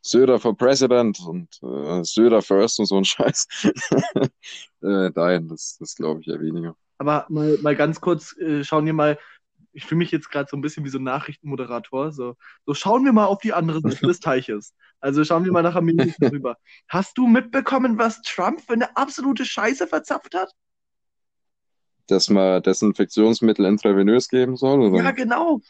Söder 0.00 0.38
for 0.38 0.56
President 0.56 1.18
und 1.26 1.48
äh, 1.60 2.04
Söder 2.04 2.42
first 2.42 2.78
und 2.78 2.86
so 2.86 2.98
ein 2.98 3.04
Scheiß. 3.04 3.48
äh, 4.82 5.10
nein, 5.12 5.48
das, 5.48 5.76
das 5.80 5.96
glaube 5.96 6.20
ich 6.20 6.28
eher 6.28 6.40
weniger. 6.40 6.76
Aber 6.98 7.26
mal, 7.28 7.58
mal 7.62 7.74
ganz 7.74 8.00
kurz, 8.00 8.36
äh, 8.38 8.62
schauen 8.62 8.86
wir 8.86 8.92
mal, 8.92 9.18
ich 9.74 9.84
fühle 9.84 9.98
mich 9.98 10.10
jetzt 10.10 10.30
gerade 10.30 10.48
so 10.48 10.56
ein 10.56 10.60
bisschen 10.60 10.84
wie 10.84 10.88
so 10.88 10.98
ein 10.98 11.04
Nachrichtenmoderator. 11.04 12.12
So, 12.12 12.36
so 12.64 12.74
schauen 12.74 13.04
wir 13.04 13.12
mal 13.12 13.26
auf 13.26 13.38
die 13.38 13.52
andere 13.52 13.80
Seite 13.80 14.06
des 14.06 14.20
Teiches. 14.20 14.74
Also 15.00 15.24
schauen 15.24 15.44
wir 15.44 15.52
mal 15.52 15.62
nach 15.62 15.74
Amerika 15.74 16.28
rüber. 16.28 16.56
Hast 16.88 17.18
du 17.18 17.26
mitbekommen, 17.26 17.98
was 17.98 18.22
Trump 18.22 18.60
für 18.60 18.72
eine 18.72 18.96
absolute 18.96 19.44
Scheiße 19.44 19.86
verzapft 19.86 20.34
hat? 20.34 20.52
Dass 22.06 22.30
man 22.30 22.62
Desinfektionsmittel 22.62 23.64
intravenös 23.64 24.28
geben 24.28 24.56
soll, 24.56 24.80
oder? 24.80 25.02
Ja, 25.02 25.10
genau. 25.10 25.60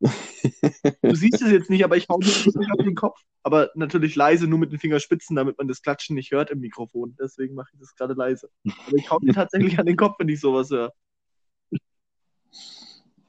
Du 0.00 1.14
siehst 1.14 1.42
es 1.42 1.50
jetzt 1.50 1.68
nicht, 1.68 1.84
aber 1.84 1.96
ich 1.96 2.08
hau 2.08 2.16
mir 2.18 2.24
nicht 2.24 2.72
auf 2.72 2.84
den 2.84 2.94
Kopf. 2.94 3.20
Aber 3.42 3.70
natürlich 3.74 4.16
leise, 4.16 4.46
nur 4.46 4.58
mit 4.58 4.72
den 4.72 4.78
Fingerspitzen, 4.78 5.36
damit 5.36 5.58
man 5.58 5.68
das 5.68 5.82
Klatschen 5.82 6.14
nicht 6.14 6.30
hört 6.30 6.50
im 6.50 6.60
Mikrofon. 6.60 7.16
Deswegen 7.20 7.54
mache 7.54 7.68
ich 7.74 7.80
das 7.80 7.94
gerade 7.94 8.14
leise. 8.14 8.48
Aber 8.86 8.96
ich 8.96 9.10
hau 9.10 9.18
mir 9.20 9.34
tatsächlich 9.34 9.78
an 9.78 9.86
den 9.86 9.96
Kopf, 9.96 10.16
wenn 10.18 10.28
ich 10.28 10.40
sowas 10.40 10.70
höre. 10.70 10.92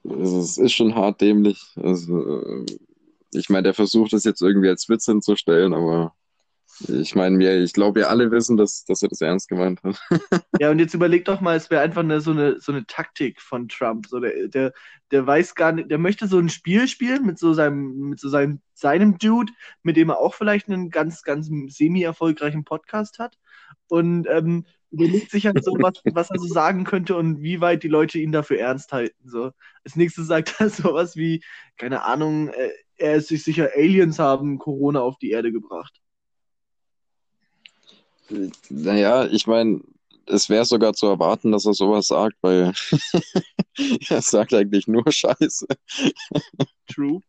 Also, 0.08 0.40
es 0.40 0.58
ist 0.58 0.74
schon 0.74 0.96
hart 0.96 1.22
dämlich. 1.22 1.62
Also, 1.76 2.42
äh, 2.42 2.66
ich 3.34 3.50
meine, 3.50 3.64
der 3.64 3.74
versucht 3.74 4.14
es 4.14 4.24
jetzt 4.24 4.42
irgendwie 4.42 4.70
als 4.70 4.90
Witz 4.90 5.06
hinzustellen, 5.06 5.74
aber 5.74 6.14
ich 6.88 7.16
meine, 7.16 7.38
wir, 7.40 7.62
ich 7.62 7.74
glaube, 7.74 8.00
wir 8.00 8.10
alle 8.10 8.32
wissen, 8.32 8.58
dass, 8.58 8.86
dass 8.86 9.04
er 9.04 9.10
das 9.10 9.22
ernst 9.22 9.50
gemeint 9.50 9.82
hat. 9.84 10.00
Ja, 10.60 10.70
und 10.70 10.78
jetzt 10.78 10.94
überleg 10.94 11.26
doch 11.26 11.42
mal, 11.42 11.58
es 11.58 11.72
wäre 11.72 11.82
einfach 11.82 12.04
eine, 12.04 12.22
so, 12.22 12.32
eine, 12.32 12.60
so 12.60 12.72
eine 12.72 12.86
Taktik 12.86 13.42
von 13.42 13.68
Trump. 13.68 14.06
So 14.08 14.20
der, 14.20 14.48
der, 14.48 14.74
der 15.10 15.26
weiß 15.26 15.56
gar 15.56 15.72
nicht, 15.72 15.90
der 15.90 15.98
möchte 15.98 16.28
so 16.28 16.38
ein 16.38 16.50
Spiel 16.50 16.88
spielen 16.88 17.26
mit 17.26 17.40
so 17.40 17.54
seinem, 17.54 18.10
mit 18.10 18.20
so 18.20 18.30
seinem, 18.30 18.62
seinem 18.76 19.18
Dude, 19.18 19.52
mit 19.82 19.98
dem 19.98 20.10
er 20.10 20.20
auch 20.20 20.36
vielleicht 20.36 20.70
einen 20.70 20.92
ganz, 20.92 21.24
ganz 21.24 21.50
semi-erfolgreichen 21.76 22.64
Podcast 22.64 23.18
hat. 23.18 23.38
Und 23.88 24.28
ähm, 24.30 24.66
überlegt 24.92 25.32
sich 25.32 25.46
halt 25.46 25.64
so, 25.64 25.74
was, 25.80 26.02
was 26.14 26.30
er 26.30 26.40
so 26.40 26.48
sagen 26.48 26.84
könnte 26.84 27.16
und 27.16 27.42
wie 27.42 27.62
weit 27.62 27.84
die 27.84 27.88
Leute 27.88 28.20
ihn 28.20 28.32
dafür 28.32 28.60
ernst 28.60 28.92
halten. 28.92 29.30
So. 29.30 29.52
Als 29.84 29.96
nächstes 29.96 30.28
sagt 30.28 30.56
er 30.60 30.70
sowas 30.70 31.16
wie, 31.16 31.44
keine 31.78 32.04
Ahnung, 32.04 32.50
äh, 32.50 32.72
er 32.98 33.16
ist 33.16 33.30
sich 33.30 33.44
sicher, 33.44 33.70
Aliens 33.76 34.20
haben 34.20 34.60
Corona 34.60 35.00
auf 35.00 35.18
die 35.18 35.32
Erde 35.32 35.52
gebracht. 35.52 36.00
Naja, 38.70 39.26
ich 39.26 39.48
meine, 39.48 39.82
es 40.26 40.50
wäre 40.50 40.66
sogar 40.66 40.94
zu 40.94 41.08
erwarten, 41.08 41.52
dass 41.52 41.66
er 41.66 41.74
sowas 41.74 42.08
sagt, 42.08 42.38
weil 42.42 42.74
er 44.10 44.22
sagt 44.22 44.54
eigentlich 44.54 44.88
nur 44.88 45.04
Scheiße. 45.12 45.66
True. 46.88 47.22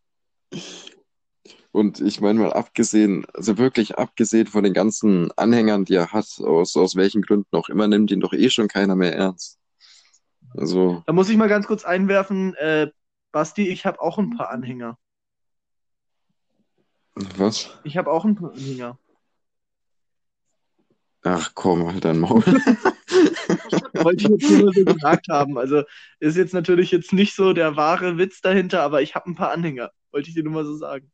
Und 1.73 2.01
ich 2.01 2.21
meine 2.21 2.39
mal 2.39 2.53
abgesehen, 2.53 3.25
also 3.33 3.57
wirklich 3.57 3.99
abgesehen 3.99 4.47
von 4.47 4.63
den 4.63 4.75
ganzen 4.75 5.33
Anhängern, 5.37 5.87
die 5.87 5.95
er 5.95 6.13
hat, 6.13 6.27
aus, 6.41 6.77
aus 6.77 6.97
welchen 6.97 7.23
Gründen 7.23 7.57
auch 7.57 7.71
immer, 7.71 7.89
nimmt 7.89 8.11
ihn 8.11 8.21
doch 8.21 8.35
eh 8.35 8.51
schon 8.51 8.69
keiner 8.69 8.95
mehr 8.95 9.17
ernst. 9.17 9.59
Also, 10.55 11.03
Da 11.07 11.15
muss 11.15 11.31
ich 11.31 11.37
mal 11.39 11.49
ganz 11.49 11.67
kurz 11.67 11.85
einwerfen, 11.85 12.55
äh, 12.57 12.91
Basti, 13.33 13.69
ich 13.69 13.87
habe 13.87 14.01
auch 14.03 14.19
ein 14.19 14.37
paar 14.37 14.51
Anhänger. 14.51 14.99
was? 17.15 17.71
Ich 17.85 17.97
habe 17.97 18.11
auch 18.11 18.27
ein 18.27 18.35
paar 18.35 18.53
Anhänger. 18.53 18.99
Ach 21.25 21.53
komm, 21.55 21.87
halt 21.87 22.05
dein 22.05 22.19
Maul. 22.19 22.43
wollte 24.05 24.25
ich 24.25 24.29
jetzt 24.29 24.51
nur 24.51 24.73
so 24.73 24.85
gesagt 24.85 25.29
haben. 25.29 25.57
Also 25.57 25.85
ist 26.19 26.37
jetzt 26.37 26.53
natürlich 26.53 26.91
jetzt 26.91 27.13
nicht 27.13 27.35
so 27.35 27.53
der 27.53 27.77
wahre 27.77 28.19
Witz 28.19 28.41
dahinter, 28.41 28.83
aber 28.83 29.03
ich 29.03 29.15
habe 29.15 29.31
ein 29.31 29.37
paar 29.37 29.53
Anhänger. 29.53 29.91
Wollte 30.11 30.29
ich 30.29 30.35
dir 30.35 30.43
nur 30.43 30.53
mal 30.53 30.65
so 30.65 30.77
sagen. 30.77 31.12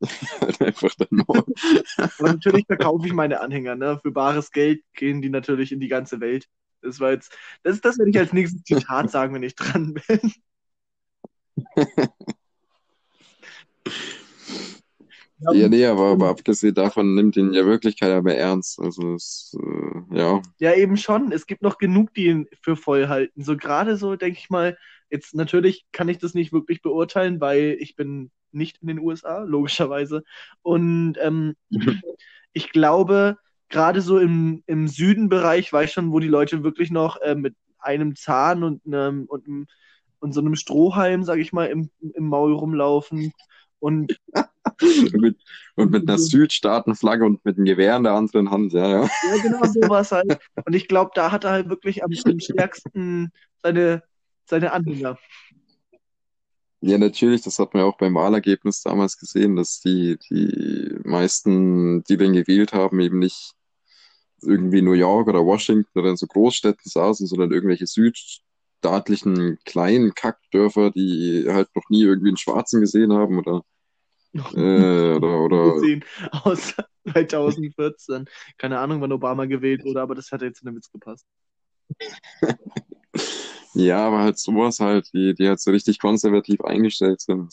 Einfach 0.60 0.94
dann 0.94 1.08
Maul. 1.10 1.44
Aber 1.96 2.32
natürlich 2.32 2.66
verkaufe 2.66 3.06
ich 3.06 3.12
meine 3.12 3.40
Anhänger, 3.40 3.74
ne? 3.74 3.98
Für 4.02 4.12
bares 4.12 4.50
Geld 4.50 4.82
gehen 4.94 5.22
die 5.22 5.30
natürlich 5.30 5.72
in 5.72 5.80
die 5.80 5.88
ganze 5.88 6.20
Welt. 6.20 6.46
Das 6.82 7.00
war 7.00 7.10
jetzt, 7.10 7.36
das, 7.64 7.80
das 7.80 7.98
werde 7.98 8.10
ich 8.10 8.18
als 8.18 8.32
nächstes 8.32 8.62
Zitat 8.62 9.10
sagen, 9.10 9.34
wenn 9.34 9.42
ich 9.42 9.56
dran 9.56 9.94
bin. 9.94 10.32
Ja, 15.40 15.68
nee, 15.68 15.86
aber, 15.86 16.12
aber 16.12 16.28
abgesehen 16.30 16.74
davon 16.74 17.14
nimmt 17.14 17.36
ihn 17.36 17.52
ja 17.52 17.64
wirklich 17.64 17.98
keiner 17.98 18.22
mehr 18.22 18.38
ernst. 18.38 18.80
Also, 18.80 19.14
es, 19.14 19.56
äh, 19.56 20.16
ja. 20.16 20.42
Ja, 20.58 20.74
eben 20.74 20.96
schon. 20.96 21.30
Es 21.30 21.46
gibt 21.46 21.62
noch 21.62 21.78
genug, 21.78 22.12
die 22.14 22.26
ihn 22.26 22.46
für 22.60 22.74
voll 22.76 23.08
halten. 23.08 23.44
So 23.44 23.56
gerade 23.56 23.96
so, 23.96 24.16
denke 24.16 24.38
ich 24.38 24.50
mal, 24.50 24.76
jetzt 25.10 25.34
natürlich 25.34 25.86
kann 25.92 26.08
ich 26.08 26.18
das 26.18 26.34
nicht 26.34 26.52
wirklich 26.52 26.82
beurteilen, 26.82 27.40
weil 27.40 27.76
ich 27.78 27.94
bin 27.94 28.32
nicht 28.52 28.78
in 28.82 28.88
den 28.88 29.00
USA, 29.00 29.42
logischerweise. 29.42 30.24
Und 30.62 31.16
ähm, 31.20 31.54
ich 32.52 32.70
glaube, 32.70 33.36
gerade 33.68 34.00
so 34.00 34.18
im, 34.18 34.62
im 34.66 34.88
Südenbereich 34.88 35.72
weiß 35.72 35.92
schon, 35.92 36.12
wo 36.12 36.20
die 36.20 36.28
Leute 36.28 36.64
wirklich 36.64 36.90
noch 36.90 37.20
äh, 37.20 37.34
mit 37.34 37.54
einem 37.78 38.16
Zahn 38.16 38.64
und, 38.64 38.82
einem, 38.86 39.26
und, 39.26 39.46
einem, 39.46 39.66
und 40.20 40.32
so 40.32 40.40
einem 40.40 40.56
Strohhalm, 40.56 41.22
sag 41.22 41.38
ich 41.38 41.52
mal, 41.52 41.66
im, 41.66 41.90
im 42.00 42.28
Maul 42.28 42.54
rumlaufen. 42.54 43.32
Und, 43.80 44.18
und, 44.30 44.42
mit, 45.12 45.36
und 45.76 45.90
mit 45.90 46.08
einer 46.08 46.18
Südstaatenflagge 46.18 47.24
und 47.24 47.44
mit 47.44 47.56
einem 47.56 47.66
Gewehr 47.66 47.96
in 47.96 48.04
der 48.04 48.14
anderen 48.14 48.50
Hand, 48.50 48.72
ja, 48.72 48.88
ja. 48.88 49.02
Ja, 49.02 49.42
genau 49.42 49.64
sowas 49.64 50.10
halt. 50.12 50.38
Und 50.64 50.74
ich 50.74 50.88
glaube, 50.88 51.12
da 51.14 51.30
hat 51.30 51.44
er 51.44 51.50
halt 51.50 51.68
wirklich 51.68 52.02
am, 52.02 52.10
am 52.24 52.40
stärksten 52.40 53.30
seine, 53.62 54.02
seine 54.46 54.72
Anhänger. 54.72 55.18
Ja, 56.80 56.96
natürlich, 56.96 57.42
das 57.42 57.58
hat 57.58 57.74
man 57.74 57.82
ja 57.82 57.88
auch 57.88 57.96
beim 57.98 58.14
Wahlergebnis 58.14 58.82
damals 58.82 59.18
gesehen, 59.18 59.56
dass 59.56 59.80
die, 59.80 60.16
die 60.30 60.96
meisten, 61.02 62.04
die 62.04 62.16
den 62.16 62.32
gewählt 62.32 62.72
haben, 62.72 63.00
eben 63.00 63.18
nicht 63.18 63.52
irgendwie 64.42 64.82
New 64.82 64.92
York 64.92 65.26
oder 65.26 65.44
Washington 65.44 65.98
oder 65.98 66.10
in 66.10 66.16
so 66.16 66.26
Großstädten 66.28 66.88
saßen, 66.88 67.26
sondern 67.26 67.50
irgendwelche 67.50 67.86
südstaatlichen 67.88 69.58
kleinen 69.64 70.14
Kackdörfer, 70.14 70.92
die 70.92 71.46
halt 71.48 71.68
noch 71.74 71.88
nie 71.88 72.02
irgendwie 72.02 72.28
einen 72.28 72.36
Schwarzen 72.36 72.80
gesehen 72.80 73.12
haben 73.12 73.38
oder 73.38 73.62
äh, 74.34 75.16
oder, 75.16 75.40
oder 75.40 75.74
gesehen 75.74 76.04
aus 76.44 76.74
2014. 77.10 78.26
Keine 78.56 78.78
Ahnung, 78.78 79.00
wann 79.00 79.12
Obama 79.12 79.46
gewählt 79.46 79.84
wurde, 79.84 80.00
aber 80.00 80.14
das 80.14 80.30
hat 80.30 80.42
jetzt 80.42 80.62
in 80.62 80.66
den 80.66 80.76
Witz 80.76 80.92
gepasst. 80.92 81.26
ja, 83.74 84.06
aber 84.06 84.20
halt 84.20 84.38
sowas 84.38 84.80
halt, 84.80 85.10
die, 85.14 85.34
die 85.34 85.48
halt 85.48 85.60
so 85.60 85.70
richtig 85.70 85.98
konservativ 85.98 86.60
eingestellt 86.62 87.20
sind. 87.20 87.52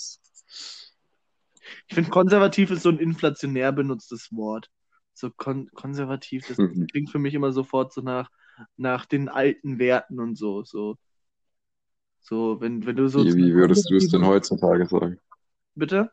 Ich 1.88 1.96
finde, 1.96 2.10
konservativ 2.12 2.72
ist 2.72 2.84
so 2.84 2.90
ein 2.90 3.00
inflationär 3.00 3.72
benutztes 3.72 4.32
Wort. 4.32 4.70
So 5.14 5.32
kon 5.32 5.70
konservativ, 5.74 6.46
das 6.48 6.58
Mhm. 6.60 6.88
klingt 6.92 7.10
für 7.10 7.20
mich 7.20 7.34
immer 7.34 7.52
sofort 7.54 7.94
so 7.94 8.02
nach, 8.02 8.30
nach 8.78 9.06
den 9.06 9.30
alten 9.30 9.80
Werten 9.80 10.20
und 10.20 10.36
so. 10.38 10.64
So, 10.64 10.98
so 12.22 12.60
wenn, 12.62 12.86
wenn 12.86 12.96
du 12.96 13.08
so. 13.08 13.24
Wie, 13.24 13.36
wie 13.36 13.54
würdest 13.56 13.90
du 13.90 13.96
es 13.96 14.10
denn 14.10 14.24
heutzutage 14.26 14.86
sagen? 14.86 15.20
Bitte? 15.76 16.12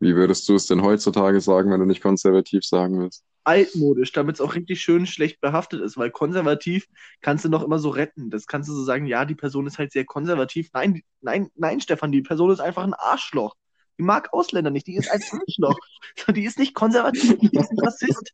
Wie 0.00 0.14
würdest 0.14 0.48
du 0.48 0.54
es 0.54 0.66
denn 0.66 0.82
heutzutage 0.82 1.40
sagen, 1.40 1.70
wenn 1.70 1.80
du 1.80 1.86
nicht 1.86 2.02
konservativ 2.02 2.64
sagen 2.64 3.00
willst? 3.00 3.24
altmodisch, 3.46 4.12
damit 4.12 4.34
es 4.36 4.40
auch 4.40 4.54
richtig 4.54 4.80
schön 4.82 5.06
schlecht 5.06 5.40
behaftet 5.40 5.80
ist, 5.80 5.96
weil 5.96 6.10
konservativ 6.10 6.88
kannst 7.20 7.44
du 7.44 7.48
noch 7.48 7.62
immer 7.62 7.78
so 7.78 7.90
retten. 7.90 8.28
Das 8.28 8.46
kannst 8.46 8.68
du 8.68 8.74
so 8.74 8.82
sagen, 8.82 9.06
ja, 9.06 9.24
die 9.24 9.36
Person 9.36 9.66
ist 9.66 9.78
halt 9.78 9.92
sehr 9.92 10.04
konservativ. 10.04 10.70
Nein, 10.72 11.02
nein, 11.20 11.48
nein, 11.54 11.80
Stefan, 11.80 12.10
die 12.10 12.22
Person 12.22 12.50
ist 12.50 12.60
einfach 12.60 12.82
ein 12.82 12.94
Arschloch. 12.94 13.54
Die 13.98 14.02
mag 14.02 14.32
Ausländer 14.32 14.70
nicht, 14.70 14.88
die 14.88 14.96
ist 14.96 15.10
ein 15.10 15.22
Arschloch. 15.22 15.78
Die 16.34 16.44
ist 16.44 16.58
nicht 16.58 16.74
konservativ, 16.74 17.38
die 17.38 17.56
ist 17.56 17.70
ein 17.70 17.78
Rassist. 17.78 18.32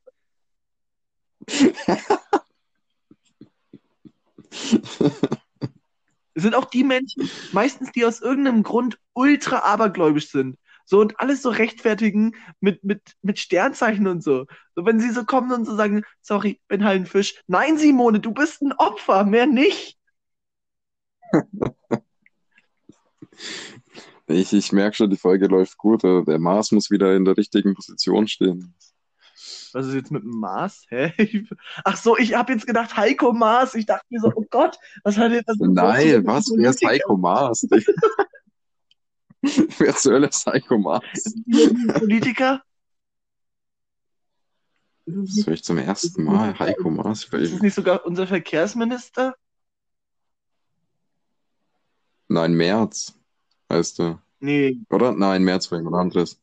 Es 6.35 6.43
sind 6.43 6.55
auch 6.55 6.65
die 6.65 6.85
Menschen, 6.85 7.29
meistens, 7.53 7.93
die 7.93 8.05
aus 8.05 8.21
irgendeinem 8.21 8.63
Grund 8.63 8.99
ultra 9.13 9.59
abergläubisch 9.59 10.31
sind. 10.31 10.57
So 10.93 11.01
und 11.01 11.19
alles 11.21 11.41
so 11.41 11.49
rechtfertigen 11.49 12.37
mit, 12.61 12.85
mit, 12.85 13.01
mit 13.23 13.39
Sternzeichen 13.39 14.07
und 14.07 14.23
so. 14.23 14.45
So, 14.75 14.85
wenn 14.85 15.01
sie 15.01 15.09
so 15.09 15.25
kommen 15.25 15.51
und 15.51 15.65
so 15.65 15.75
sagen, 15.75 16.03
sorry, 16.21 16.61
bin 16.69 16.85
halt 16.85 17.01
ein 17.01 17.07
Fisch. 17.07 17.43
Nein, 17.47 17.79
Simone, 17.79 18.21
du 18.21 18.33
bist 18.33 18.61
ein 18.61 18.75
Opfer, 18.75 19.25
mehr 19.25 19.47
nicht. 19.47 19.97
Ich, 24.29 24.53
ich 24.53 24.73
merke 24.73 24.97
schon, 24.97 25.11
die 25.11 25.17
Folge 25.17 25.47
läuft 25.47 25.77
gut. 25.77 26.05
aber 26.05 26.25
Der 26.25 26.39
Mars 26.39 26.73
muss 26.73 26.91
wieder 26.91 27.15
in 27.15 27.25
der 27.25 27.37
richtigen 27.37 27.75
Position 27.75 28.29
stehen. 28.29 28.75
Was 29.73 29.87
ist 29.87 29.95
jetzt 29.95 30.11
mit 30.11 30.23
dem 30.23 30.39
Mars? 30.39 30.85
Hä? 30.89 31.13
Ach 31.85 31.97
so, 31.97 32.17
ich 32.17 32.35
habe 32.35 32.53
jetzt 32.53 32.67
gedacht, 32.67 32.97
Heiko 32.97 33.33
Maas. 33.33 33.75
Ich 33.75 33.87
dachte 33.87 34.07
mir 34.11 34.21
so, 34.21 34.31
oh 34.35 34.45
Gott, 34.51 34.79
was 35.03 35.17
hat 35.17 35.33
jetzt 35.33 35.49
das 35.49 35.57
Nein, 35.59 36.27
was? 36.27 36.53
Wer 36.55 36.71
ist? 36.71 36.85
Heiko 36.85 37.17
Maas? 37.17 37.67
Wer 39.83 39.97
zur 39.97 40.13
Hölle 40.13 40.29
das 40.29 40.47
ein 40.47 40.63
Politiker? 40.63 42.63
Das 45.07 45.45
höre 45.45 45.55
ich 45.55 45.65
zum 45.65 45.79
ersten 45.79 46.23
Mal. 46.23 46.57
Heiko 46.57 46.89
Maas. 46.89 47.25
ist 47.25 47.53
es 47.53 47.61
nicht 47.61 47.75
sogar 47.75 48.07
unser 48.07 48.29
Verkehrsminister? 48.29 49.35
Nein, 52.29 52.55
März 52.55 53.19
heißt 53.71 53.99
er. 54.01 54.23
Nee, 54.39 54.79
Oder? 54.91 55.13
Nein, 55.13 55.43
März 55.43 55.71
war 55.73 55.79
jemand 55.79 55.97
anderes. 55.97 56.41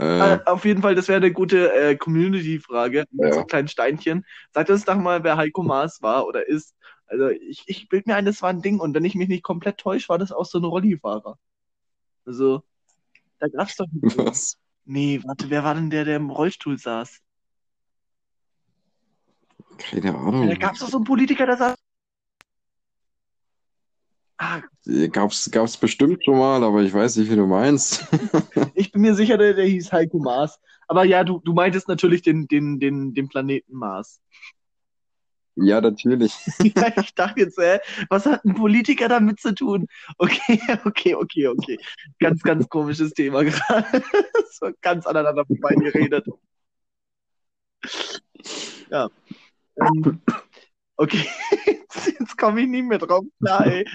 Äh, 0.00 0.34
Äh, 0.34 0.40
auf 0.46 0.64
jeden 0.64 0.82
Fall, 0.82 0.96
das 0.96 1.06
wäre 1.06 1.18
eine 1.18 1.32
gute 1.32 1.72
äh, 1.72 1.96
Community-Frage 1.96 3.04
Ja. 3.12 3.32
so 3.32 3.44
kleinen 3.44 3.68
Steinchen. 3.68 4.26
Sagt 4.52 4.70
uns 4.70 4.84
doch 4.84 4.96
mal, 4.96 5.22
wer 5.22 5.36
Heiko 5.36 5.62
Maas 5.62 6.02
war 6.02 6.26
oder 6.26 6.48
ist. 6.48 6.74
Also 7.06 7.28
ich, 7.28 7.62
ich 7.66 7.88
bild 7.88 8.08
mir 8.08 8.16
ein, 8.16 8.26
das 8.26 8.42
war 8.42 8.50
ein 8.50 8.60
Ding 8.60 8.80
und 8.80 8.92
wenn 8.94 9.04
ich 9.04 9.14
mich 9.14 9.28
nicht 9.28 9.44
komplett 9.44 9.78
täusche, 9.78 10.08
war 10.08 10.18
das 10.18 10.32
auch 10.32 10.44
so 10.44 10.58
ein 10.58 10.64
Rollifahrer. 10.64 11.38
Also, 12.28 12.62
da 13.38 13.48
gab's 13.48 13.76
doch 13.76 13.86
nicht. 13.90 14.18
was? 14.18 14.58
Nee, 14.84 15.18
warte, 15.24 15.48
wer 15.48 15.64
war 15.64 15.74
denn 15.74 15.88
der, 15.88 16.04
der 16.04 16.16
im 16.16 16.28
Rollstuhl 16.28 16.76
saß? 16.76 17.20
Keine 19.78 20.14
Ahnung. 20.14 20.46
Da 20.46 20.54
gab's 20.56 20.80
doch 20.80 20.90
so 20.90 20.98
einen 20.98 21.06
Politiker, 21.06 21.46
der 21.46 21.56
saß. 21.56 21.74
Ah, 24.36 24.60
Gab's, 25.10 25.50
gab's 25.50 25.78
bestimmt 25.78 26.22
schon 26.22 26.36
mal, 26.36 26.62
aber 26.62 26.82
ich 26.82 26.92
weiß 26.92 27.16
nicht, 27.16 27.30
wie 27.30 27.36
du 27.36 27.46
meinst. 27.46 28.06
ich 28.74 28.92
bin 28.92 29.00
mir 29.00 29.14
sicher, 29.14 29.38
der, 29.38 29.54
der 29.54 29.64
hieß 29.64 29.90
Heiko 29.90 30.18
Maas. 30.18 30.60
Aber 30.86 31.04
ja, 31.04 31.24
du, 31.24 31.40
du 31.40 31.54
meintest 31.54 31.88
natürlich 31.88 32.20
den, 32.20 32.46
den, 32.46 32.78
den, 32.78 33.14
den 33.14 33.28
Planeten 33.28 33.74
Mars. 33.74 34.20
Ja, 35.60 35.80
natürlich. 35.80 36.34
Ja, 36.76 36.92
ich 37.00 37.14
dachte 37.14 37.40
jetzt, 37.40 37.58
äh, 37.58 37.80
was 38.08 38.26
hat 38.26 38.44
ein 38.44 38.54
Politiker 38.54 39.08
damit 39.08 39.40
zu 39.40 39.54
tun? 39.54 39.86
Okay, 40.18 40.60
okay, 40.84 41.14
okay, 41.14 41.46
okay. 41.48 41.78
Ganz, 42.18 42.42
ganz 42.42 42.68
komisches 42.68 43.12
Thema 43.12 43.44
gerade. 43.44 44.02
so 44.50 44.70
ganz 44.80 45.06
aneinander 45.06 45.44
vorbei 45.46 45.74
geredet. 45.74 46.26
Ja. 48.90 49.08
Ähm, 49.80 50.20
okay, 50.96 51.24
jetzt, 51.66 52.06
jetzt 52.18 52.38
komme 52.38 52.62
ich 52.62 52.68
nie 52.68 52.82
mehr 52.82 52.98
drauf 52.98 53.24
klar, 53.40 53.66
ey. 53.66 53.86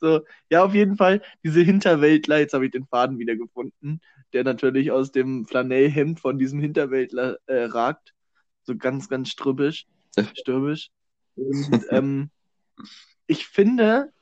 So, 0.00 0.20
ja, 0.50 0.64
auf 0.64 0.74
jeden 0.74 0.96
Fall, 0.96 1.22
diese 1.42 1.60
Hinterwäldler, 1.60 2.38
jetzt 2.38 2.54
habe 2.54 2.66
ich 2.66 2.70
den 2.70 2.86
Faden 2.86 3.18
wieder 3.18 3.34
gefunden, 3.36 4.00
der 4.32 4.44
natürlich 4.44 4.92
aus 4.92 5.10
dem 5.10 5.46
Flanellhemd 5.46 6.20
von 6.20 6.38
diesem 6.38 6.60
Hinterwäldler 6.60 7.38
äh, 7.46 7.64
ragt. 7.64 8.14
So 8.62 8.76
ganz, 8.76 9.08
ganz 9.08 9.30
strübbisch, 9.30 9.86
stürmisch. 10.34 10.90
Und 11.36 11.36
ähm, 11.90 12.30
ich 13.26 13.46
finde, 13.46 14.12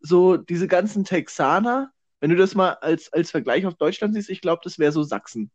so 0.00 0.36
diese 0.36 0.68
ganzen 0.68 1.04
Texaner, 1.04 1.90
wenn 2.20 2.30
du 2.30 2.36
das 2.36 2.54
mal 2.54 2.74
als, 2.74 3.12
als 3.12 3.30
Vergleich 3.30 3.66
auf 3.66 3.74
Deutschland 3.74 4.14
siehst, 4.14 4.30
ich 4.30 4.40
glaube, 4.40 4.60
das 4.64 4.78
wäre 4.78 4.92
so 4.92 5.02
Sachsen. 5.02 5.50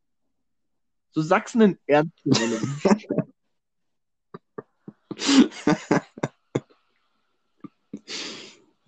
So 1.12 1.21
Sachsen 1.21 1.62
in 1.62 1.79
Ernst. 1.88 2.23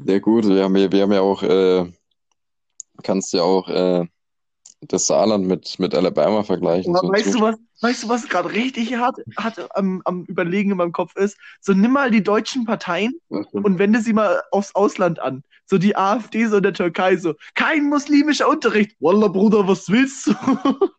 Ja 0.06 0.20
gut, 0.20 0.48
wir 0.48 0.64
haben 0.64 0.76
ja, 0.76 0.92
wir 0.92 1.02
haben 1.02 1.14
ja 1.14 1.22
auch, 1.22 1.44
äh, 1.44 1.92
kannst 3.04 3.34
ja 3.34 3.42
auch 3.42 3.70
äh, 3.70 4.06
das 4.82 5.08
Saarland 5.08 5.46
mit, 5.46 5.80
mit 5.80 5.96
Alabama 5.96 6.44
vergleichen. 6.44 6.96
Aber 6.96 7.08
so 7.08 7.14
weißt 7.14 7.36
du 7.36 7.42
was, 7.42 7.56
weißt 7.84 8.04
du, 8.04 8.10
was 8.10 8.30
gerade 8.30 8.52
richtig 8.52 8.96
hart, 8.96 9.20
hart 9.38 9.76
am, 9.76 10.02
am 10.06 10.24
Überlegen 10.26 10.72
in 10.72 10.78
meinem 10.78 10.94
Kopf 10.94 11.16
ist? 11.16 11.38
So 11.60 11.74
nimm 11.74 11.92
mal 11.92 12.10
die 12.10 12.24
deutschen 12.24 12.66
Parteien 12.66 13.14
und 13.30 13.78
wende 13.78 14.00
sie 14.00 14.14
mal 14.14 14.42
aufs 14.52 14.74
Ausland 14.74 15.20
an. 15.20 15.44
So 15.66 15.78
die 15.78 15.96
AfD 15.96 16.48
so 16.48 16.58
in 16.58 16.64
der 16.64 16.74
Türkei 16.74 17.18
so, 17.18 17.36
kein 17.56 17.90
muslimischer 17.90 18.48
Unterricht. 18.48 18.96
Wallah, 19.00 19.28
Bruder, 19.28 19.68
was 19.68 19.90
willst 19.90 20.28
du? 20.28 20.34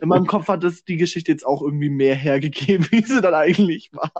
In 0.00 0.08
meinem 0.08 0.26
Kopf 0.26 0.48
hat 0.48 0.64
das 0.64 0.84
die 0.84 0.96
Geschichte 0.96 1.32
jetzt 1.32 1.44
auch 1.44 1.62
irgendwie 1.62 1.90
mehr 1.90 2.14
hergegeben, 2.14 2.86
wie 2.90 3.02
sie 3.02 3.20
dann 3.20 3.34
eigentlich 3.34 3.90
war. 3.92 4.12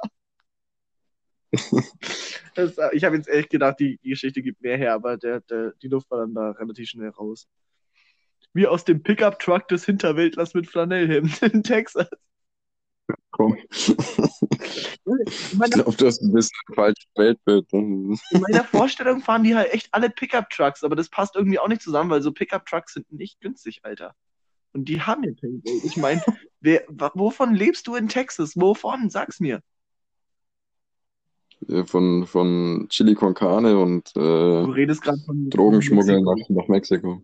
Das, 2.55 2.77
ich 2.93 3.05
habe 3.05 3.17
jetzt 3.17 3.29
echt 3.29 3.51
gedacht, 3.51 3.79
die, 3.81 3.99
die 4.03 4.11
Geschichte 4.11 4.43
gibt 4.43 4.63
mehr 4.63 4.77
her, 4.77 4.95
aber 4.95 5.17
der, 5.17 5.41
der, 5.41 5.73
die 5.83 5.89
Luft 5.89 6.11
war 6.11 6.19
dann 6.19 6.35
da 6.35 6.51
relativ 6.53 6.89
schnell 6.89 7.11
raus. 7.11 7.47
Wie 8.55 8.67
aus 8.67 8.85
dem 8.85 9.03
Pickup-Truck 9.03 9.69
des 9.69 9.85
Hinterwäldlers 9.85 10.55
mit 10.55 10.69
Flanellhemd 10.69 11.43
in 11.43 11.63
Texas. 11.63 12.09
Komm. 13.31 13.57
Ich 13.57 15.01
glaube, 15.05 15.97
du 15.97 16.07
hast 16.07 16.23
ein 16.23 16.33
bisschen 16.33 16.57
ein 16.69 16.75
falsches 16.75 17.07
Weltbild. 17.17 17.73
in 17.73 18.19
meiner 18.41 18.65
Vorstellung 18.65 19.21
fahren 19.21 19.43
die 19.45 19.55
halt 19.55 19.73
echt 19.73 19.89
alle 19.93 20.11
Pickup-Trucks, 20.11 20.85
aber 20.85 20.97
das 20.97 21.09
passt 21.09 21.35
irgendwie 21.35 21.59
auch 21.59 21.69
nicht 21.69 21.83
zusammen, 21.83 22.11
weil 22.11 22.23
so 22.23 22.33
Pickup-Trucks 22.33 22.95
sind 22.95 23.11
nicht 23.11 23.41
günstig, 23.41 23.81
Alter. 23.85 24.15
Und 24.73 24.89
die 24.89 25.01
haben 25.01 25.25
ja 25.25 25.33
kein 25.39 25.63
Geld. 25.63 25.85
Ich 25.85 25.97
meine, 25.97 26.23
wovon 27.15 27.55
lebst 27.55 27.87
du 27.87 27.95
in 27.95 28.09
Texas? 28.09 28.57
Wovon? 28.57 29.11
Sag's 29.11 29.41
mir. 29.41 29.61
Von, 31.85 32.27
von 32.27 32.87
Chili 32.89 33.15
con 33.15 33.35
Carne 33.35 33.79
und 33.79 34.15
Du 34.17 34.21
äh, 34.21 34.71
redest 34.73 35.03
gerade 35.03 35.21
von 35.25 35.49
Drogenschmuggel 35.49 36.21
Mexiko. 36.21 36.35
nach, 36.35 36.63
nach 36.63 36.69
Mexiko. 36.69 37.23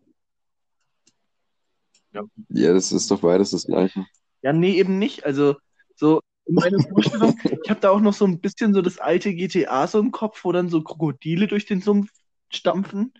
Ja. 2.12 2.23
Ja, 2.49 2.73
das 2.73 2.92
ist 2.92 3.11
doch 3.11 3.21
beides 3.21 3.51
das 3.51 3.66
Gleiche. 3.66 4.07
Ja, 4.42 4.53
nee, 4.53 4.73
eben 4.79 4.99
nicht. 4.99 5.25
Also, 5.25 5.57
so 5.94 6.21
in 6.47 6.55
meiner 6.55 6.81
Vorstellung, 6.81 7.38
ich 7.62 7.71
habe 7.71 7.81
da 7.81 7.90
auch 7.90 8.01
noch 8.01 8.14
so 8.14 8.25
ein 8.25 8.40
bisschen 8.40 8.73
so 8.73 8.83
das 8.83 8.99
alte 8.99 9.35
GTA 9.35 9.87
so 9.87 9.99
im 9.99 10.12
Kopf, 10.12 10.44
wo 10.44 10.53
dann 10.53 10.68
so 10.68 10.83
Krokodile 10.83 11.47
durch 11.47 11.66
den 11.66 11.81
Sumpf 11.83 12.11
stampfen 12.51 13.12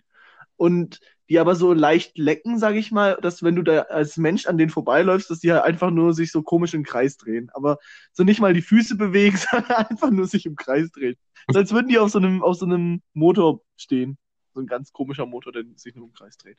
und 0.55 0.99
die 1.29 1.37
aber 1.37 1.55
so 1.55 1.73
leicht 1.73 2.17
lecken, 2.17 2.57
sag 2.57 2.75
ich 2.75 2.91
mal, 2.91 3.17
dass 3.21 3.43
wenn 3.43 3.55
du 3.55 3.61
da 3.61 3.81
als 3.81 4.17
Mensch 4.17 4.47
an 4.47 4.57
denen 4.57 4.71
vorbeiläufst, 4.71 5.29
dass 5.29 5.39
die 5.39 5.51
halt 5.51 5.63
einfach 5.63 5.91
nur 5.91 6.15
sich 6.15 6.31
so 6.31 6.41
komisch 6.41 6.73
im 6.73 6.83
Kreis 6.83 7.17
drehen. 7.17 7.51
Aber 7.53 7.77
so 8.13 8.23
nicht 8.23 8.41
mal 8.41 8.53
die 8.53 8.63
Füße 8.63 8.95
bewegen, 8.95 9.37
sondern 9.51 9.71
einfach 9.71 10.09
nur 10.09 10.25
sich 10.25 10.47
im 10.47 10.55
Kreis 10.55 10.89
drehen. 10.89 11.15
So 11.51 11.59
als 11.59 11.71
würden 11.71 11.87
die 11.87 11.99
auf 11.99 12.09
so 12.09 12.17
einem, 12.17 12.43
auf 12.43 12.57
so 12.57 12.65
einem 12.65 13.03
Motor 13.13 13.61
stehen. 13.77 14.17
So 14.55 14.59
ein 14.59 14.65
ganz 14.65 14.91
komischer 14.91 15.27
Motor, 15.27 15.53
der 15.53 15.63
sich 15.75 15.93
nur 15.93 16.07
im 16.07 16.13
Kreis 16.13 16.35
dreht. 16.37 16.57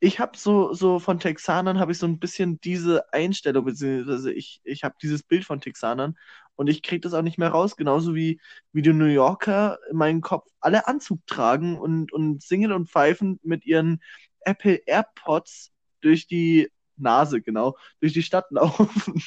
ich 0.00 0.20
habe 0.20 0.36
so, 0.36 0.74
so 0.74 0.98
von 0.98 1.18
Texanern 1.18 1.78
habe 1.78 1.92
ich 1.92 1.98
so 1.98 2.06
ein 2.06 2.18
bisschen 2.18 2.60
diese 2.60 3.12
Einstellung, 3.12 3.64
beziehungsweise 3.64 4.32
ich, 4.32 4.60
ich 4.64 4.84
habe 4.84 4.94
dieses 5.02 5.22
Bild 5.22 5.44
von 5.44 5.60
Texanern 5.60 6.16
und 6.56 6.68
ich 6.68 6.82
kriege 6.82 7.00
das 7.00 7.14
auch 7.14 7.22
nicht 7.22 7.38
mehr 7.38 7.48
raus, 7.48 7.76
genauso 7.76 8.14
wie, 8.14 8.40
wie 8.72 8.82
die 8.82 8.92
New 8.92 9.06
Yorker 9.06 9.78
in 9.90 9.96
meinem 9.96 10.20
Kopf 10.20 10.50
alle 10.60 10.86
Anzug 10.88 11.26
tragen 11.26 11.78
und, 11.78 12.12
und 12.12 12.42
singen 12.42 12.72
und 12.72 12.88
pfeifen 12.90 13.40
mit 13.42 13.64
ihren 13.64 14.00
Apple 14.40 14.80
AirPods 14.86 15.72
durch 16.02 16.26
die 16.26 16.70
Nase, 16.96 17.42
genau, 17.42 17.76
durch 18.00 18.12
die 18.12 18.22
Stadt 18.22 18.46
laufen. 18.50 19.22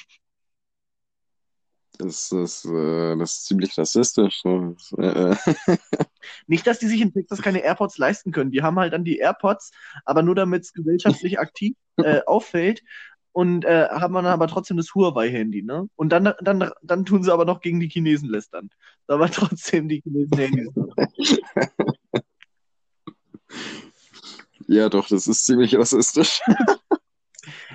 das 1.98 2.32
ist, 2.32 2.66
äh, 2.66 3.18
das 3.18 3.34
ist 3.34 3.46
ziemlich 3.46 3.78
rassistisch. 3.78 4.44
Äh, 4.46 5.32
äh, 5.32 5.36
Nicht, 6.48 6.68
dass 6.68 6.80
die 6.80 6.88
sich 6.88 7.02
in 7.02 7.14
Texas 7.14 7.42
keine 7.42 7.60
AirPods 7.64 7.98
leisten 7.98 8.32
können. 8.32 8.52
Die 8.52 8.62
haben 8.62 8.80
halt 8.80 8.94
dann 8.94 9.04
die 9.04 9.18
AirPods, 9.18 9.72
aber 10.06 10.22
nur 10.22 10.36
damit 10.36 10.64
es 10.64 10.74
gesellschaftlich 10.74 11.40
aktiv 11.40 11.76
äh, 11.98 12.22
auffällt 12.26 12.84
und 13.38 13.66
äh, 13.66 13.88
haben 13.90 14.16
dann 14.16 14.26
aber 14.26 14.48
trotzdem 14.48 14.78
das 14.78 14.96
Huawei-Handy, 14.96 15.62
ne? 15.62 15.88
Und 15.96 16.10
dann, 16.10 16.34
dann, 16.42 16.72
dann 16.82 17.06
tun 17.06 17.22
sie 17.22 17.32
aber 17.32 17.46
noch 17.46 17.62
gegen 17.62 17.80
die 17.80 17.88
Chinesen 17.88 18.30
lästern. 18.30 18.70
Aber 19.08 19.30
trotzdem 19.30 19.88
die 19.88 20.02
Chinesen 20.02 20.38
Handys. 20.38 21.40
ja, 24.68 24.90
doch, 24.90 25.08
das 25.08 25.28
ist 25.28 25.46
ziemlich 25.46 25.76
rassistisch. 25.78 26.42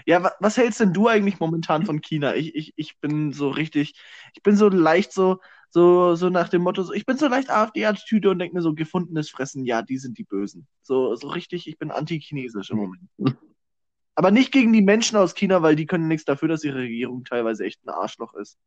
Ja, 0.07 0.23
wa 0.23 0.33
was 0.41 0.57
hältst 0.57 0.81
denn 0.81 0.93
du 0.93 1.09
eigentlich 1.09 1.41
momentan 1.41 1.85
von 1.87 2.01
China? 2.01 2.35
Ich, 2.35 2.55
ich, 2.55 2.73
ich 2.77 2.99
bin 3.01 3.33
so 3.33 3.49
richtig, 3.51 3.95
ich 4.35 4.43
bin 4.43 4.57
so 4.57 4.69
leicht 4.69 5.13
so, 5.13 5.41
so, 5.71 6.15
so 6.15 6.29
nach 6.29 6.49
dem 6.49 6.63
Motto, 6.63 6.83
so, 6.83 6.93
ich 6.93 7.07
bin 7.07 7.17
so 7.17 7.29
leicht 7.29 7.51
AfD-Attitüde 7.51 8.31
und 8.31 8.39
denke 8.39 8.55
mir 8.55 8.63
so, 8.63 8.75
gefundenes 8.75 9.31
Fressen, 9.31 9.65
ja, 9.65 9.83
die 9.83 9.99
sind 9.99 10.19
die 10.19 10.25
Bösen. 10.25 10.67
So, 10.83 11.15
so 11.15 11.29
richtig, 11.29 11.67
ich 11.67 11.79
bin 11.79 11.91
anti-chinesisch 11.91 12.71
im 12.71 12.79
Moment. 12.79 13.09
Aber 14.15 14.31
nicht 14.31 14.53
gegen 14.53 14.73
die 14.73 14.83
Menschen 14.83 15.17
aus 15.17 15.35
China, 15.35 15.63
weil 15.63 15.77
die 15.77 15.87
können 15.87 16.09
nichts 16.09 16.27
dafür, 16.27 16.49
dass 16.49 16.65
ihre 16.65 16.81
Regierung 16.81 17.25
teilweise 17.25 17.65
echt 17.65 17.85
ein 17.85 17.91
Arschloch 17.91 18.35
ist. 18.35 18.59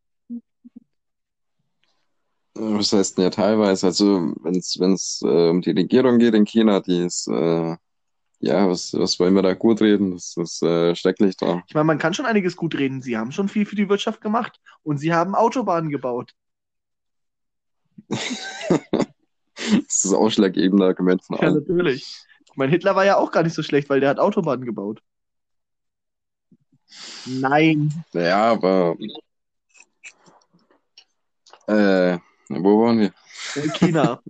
Was 2.55 2.93
heißt 2.93 3.17
denn 3.17 3.25
ja 3.25 3.29
teilweise? 3.29 3.87
Also, 3.87 4.33
wenn 4.41 4.55
es 4.55 4.79
wenn 4.79 4.93
es 4.93 5.21
äh, 5.23 5.49
um 5.49 5.61
die 5.61 5.71
Regierung 5.71 6.19
geht 6.19 6.33
in 6.33 6.45
China, 6.45 6.79
die 6.79 7.03
ist, 7.03 7.27
äh, 7.27 7.75
ja, 8.39 8.69
was, 8.69 8.93
was 8.93 9.19
wollen 9.19 9.33
wir 9.33 9.41
da 9.41 9.53
gut 9.53 9.81
reden? 9.81 10.11
Das 10.11 10.35
ist 10.37 10.61
äh, 10.61 10.95
schrecklich 10.95 11.37
da. 11.37 11.63
Ich 11.67 11.73
meine, 11.73 11.85
man 11.85 11.97
kann 11.97 12.13
schon 12.13 12.25
einiges 12.25 12.55
gut 12.55 12.75
reden. 12.75 13.01
Sie 13.01 13.17
haben 13.17 13.31
schon 13.31 13.49
viel 13.49 13.65
für 13.65 13.75
die 13.75 13.89
Wirtschaft 13.89 14.21
gemacht 14.21 14.59
und 14.83 14.97
sie 14.97 15.13
haben 15.13 15.35
Autobahnen 15.35 15.89
gebaut. 15.89 16.33
Das 19.57 19.95
ist 19.95 20.05
das 20.05 20.13
ausschlaggebende 20.13 20.85
Argument 20.85 21.23
von 21.23 21.37
Ja, 21.37 21.43
allen. 21.43 21.55
natürlich. 21.55 22.05
Ich 22.45 22.55
meine, 22.57 22.71
Hitler 22.71 22.95
war 22.95 23.05
ja 23.05 23.17
auch 23.17 23.31
gar 23.31 23.41
nicht 23.41 23.53
so 23.53 23.63
schlecht, 23.63 23.89
weil 23.89 23.99
der 23.99 24.09
hat 24.09 24.19
Autobahnen 24.19 24.65
gebaut. 24.65 25.01
Nein. 27.25 28.03
Ja, 28.13 28.51
aber 28.51 28.95
äh, 31.67 32.17
wo 32.49 32.83
waren 32.83 32.99
wir? 32.99 33.13
Äh, 33.55 33.69
China. 33.69 34.21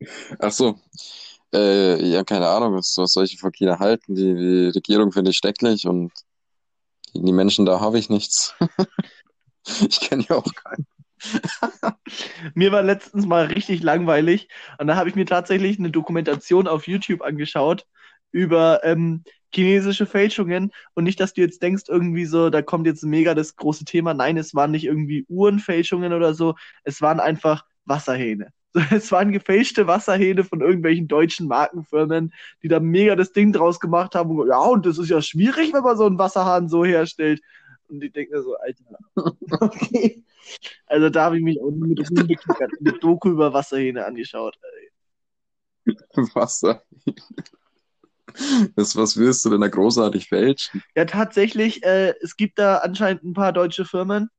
Ach 0.38 0.52
so. 0.52 0.78
Äh, 1.52 2.04
ja, 2.06 2.22
keine 2.24 2.48
Ahnung, 2.48 2.74
was, 2.74 2.94
was 2.96 3.12
soll 3.12 3.24
ich 3.24 3.38
von 3.38 3.52
China 3.52 3.78
halten? 3.78 4.14
Die, 4.14 4.34
die 4.34 4.68
Regierung 4.68 5.12
finde 5.12 5.30
ich 5.30 5.36
schrecklich 5.36 5.86
und 5.86 6.12
gegen 7.12 7.26
die 7.26 7.32
Menschen 7.32 7.66
da 7.66 7.80
habe 7.80 7.98
ich 7.98 8.08
nichts. 8.08 8.54
Ich 9.86 10.00
kenne 10.00 10.24
ja 10.26 10.36
auch 10.36 10.54
keinen. 10.54 10.86
Mir 12.54 12.72
war 12.72 12.82
letztens 12.82 13.26
mal 13.26 13.44
richtig 13.44 13.82
langweilig 13.82 14.48
und 14.78 14.86
da 14.86 14.96
habe 14.96 15.10
ich 15.10 15.14
mir 15.14 15.26
tatsächlich 15.26 15.78
eine 15.78 15.90
Dokumentation 15.90 16.66
auf 16.66 16.88
YouTube 16.88 17.20
angeschaut 17.20 17.86
über 18.32 18.80
ähm, 18.84 19.22
chinesische 19.52 20.06
Fälschungen 20.06 20.70
und 20.94 21.04
nicht, 21.04 21.20
dass 21.20 21.34
du 21.34 21.42
jetzt 21.42 21.62
denkst, 21.62 21.84
irgendwie 21.88 22.24
so, 22.24 22.50
da 22.50 22.62
kommt 22.62 22.86
jetzt 22.86 23.04
mega 23.04 23.34
das 23.34 23.56
große 23.56 23.84
Thema. 23.84 24.14
Nein, 24.14 24.36
es 24.36 24.54
waren 24.54 24.70
nicht 24.70 24.84
irgendwie 24.84 25.26
Uhrenfälschungen 25.28 26.12
oder 26.12 26.34
so, 26.34 26.54
es 26.84 27.02
waren 27.02 27.20
einfach 27.20 27.64
Wasserhähne. 27.84 28.50
Es 28.90 29.10
waren 29.12 29.32
gefälschte 29.32 29.86
Wasserhähne 29.86 30.44
von 30.44 30.60
irgendwelchen 30.60 31.08
deutschen 31.08 31.48
Markenfirmen, 31.48 32.32
die 32.62 32.68
da 32.68 32.80
mega 32.80 33.16
das 33.16 33.32
Ding 33.32 33.52
draus 33.52 33.80
gemacht 33.80 34.14
haben. 34.14 34.30
Und, 34.30 34.48
ja, 34.48 34.60
und 34.60 34.86
das 34.86 34.98
ist 34.98 35.10
ja 35.10 35.20
schwierig, 35.22 35.72
wenn 35.72 35.82
man 35.82 35.96
so 35.96 36.06
einen 36.06 36.18
Wasserhahn 36.18 36.68
so 36.68 36.84
herstellt. 36.84 37.40
Und 37.88 38.04
ich 38.04 38.12
denke 38.12 38.36
mir 38.36 38.42
so, 38.42 38.56
Alter, 38.56 38.84
okay. 39.60 40.22
Also 40.86 41.10
da 41.10 41.24
habe 41.24 41.38
ich 41.38 41.42
mich 41.42 41.60
auch 41.60 41.70
mit 41.70 41.98
Ruhm 42.10 42.26
bekleckert, 42.26 42.72
eine 42.78 42.92
Doku 42.92 43.30
über 43.30 43.52
Wasserhähne 43.52 44.04
angeschaut. 44.04 44.56
Wasser. 46.34 46.82
Das, 48.76 48.94
was 48.96 49.16
willst 49.16 49.44
du 49.44 49.50
denn 49.50 49.60
da 49.60 49.68
großartig 49.68 50.28
fälschen? 50.28 50.82
Ja, 50.94 51.04
tatsächlich, 51.04 51.82
äh, 51.82 52.14
es 52.20 52.36
gibt 52.36 52.60
da 52.60 52.78
anscheinend 52.78 53.24
ein 53.24 53.32
paar 53.32 53.52
deutsche 53.52 53.84
Firmen, 53.84 54.30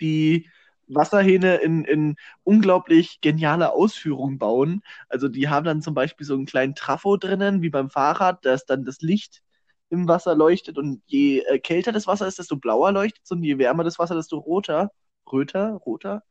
die 0.00 0.50
Wasserhähne 0.88 1.56
in, 1.56 1.84
in 1.84 2.16
unglaublich 2.44 3.20
geniale 3.20 3.72
Ausführung 3.72 4.38
bauen. 4.38 4.82
Also 5.08 5.28
die 5.28 5.48
haben 5.48 5.64
dann 5.64 5.82
zum 5.82 5.94
Beispiel 5.94 6.26
so 6.26 6.34
einen 6.34 6.46
kleinen 6.46 6.74
Trafo 6.74 7.16
drinnen, 7.16 7.62
wie 7.62 7.70
beim 7.70 7.90
Fahrrad, 7.90 8.44
dass 8.44 8.66
dann 8.66 8.84
das 8.84 9.00
Licht 9.00 9.42
im 9.90 10.08
Wasser 10.08 10.34
leuchtet 10.34 10.78
und 10.78 11.02
je 11.06 11.40
äh, 11.40 11.58
kälter 11.58 11.92
das 11.92 12.06
Wasser 12.06 12.26
ist, 12.26 12.38
desto 12.38 12.56
blauer 12.56 12.92
leuchtet 12.92 13.22
es 13.24 13.30
und 13.30 13.42
je 13.44 13.58
wärmer 13.58 13.84
das 13.84 13.98
Wasser, 13.98 14.14
desto 14.14 14.38
roter. 14.38 14.90
Röter, 15.30 15.72
roter. 15.86 16.22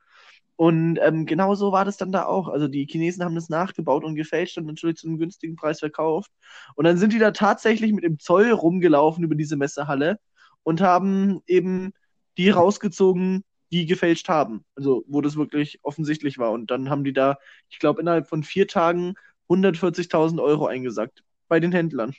Und 0.56 1.00
ähm, 1.02 1.26
genau 1.26 1.56
so 1.56 1.72
war 1.72 1.84
das 1.86 1.98
dann 1.98 2.12
da 2.12 2.26
auch. 2.26 2.48
Also 2.48 2.68
die 2.68 2.86
Chinesen 2.86 3.24
haben 3.24 3.36
das 3.36 3.50
nachgebaut 3.50 4.04
und 4.04 4.16
gefälscht 4.16 4.58
und 4.58 4.66
natürlich 4.68 4.98
zu 4.98 5.08
einem 5.08 5.18
günstigen 5.18 5.56
Preis 5.56 5.80
verkauft. 5.80 6.32
Und 6.76 6.86
dann 6.86 6.98
sind 6.98 7.13
die 7.13 7.20
da 7.20 7.32
tatsächlich 7.32 7.92
mit 7.92 8.04
dem 8.04 8.20
Zoll 8.20 8.52
rumgelaufen 8.52 9.24
über 9.24 9.36
diese 9.36 9.58
Messehalle 9.58 10.20
und 10.63 10.82
haben 10.82 11.42
eben 11.48 11.94
die 12.38 12.50
rausgezogen, 12.50 13.44
die 13.74 13.86
gefälscht 13.88 14.30
haben. 14.30 14.64
Also 14.76 15.04
wo 15.08 15.22
das 15.22 15.36
wirklich 15.36 15.80
offensichtlich 15.82 16.38
war. 16.38 16.52
Und 16.52 16.70
dann 16.70 16.90
haben 16.90 17.04
die 17.04 17.14
da, 17.14 17.38
ich 17.70 17.80
glaube, 17.80 18.02
innerhalb 18.02 18.28
von 18.28 18.44
vier 18.44 18.68
Tagen 18.68 19.16
140.000 19.50 20.42
Euro 20.42 20.68
eingesackt 20.68 21.24
bei 21.48 21.60
den 21.60 21.72
Händlern. 21.72 22.14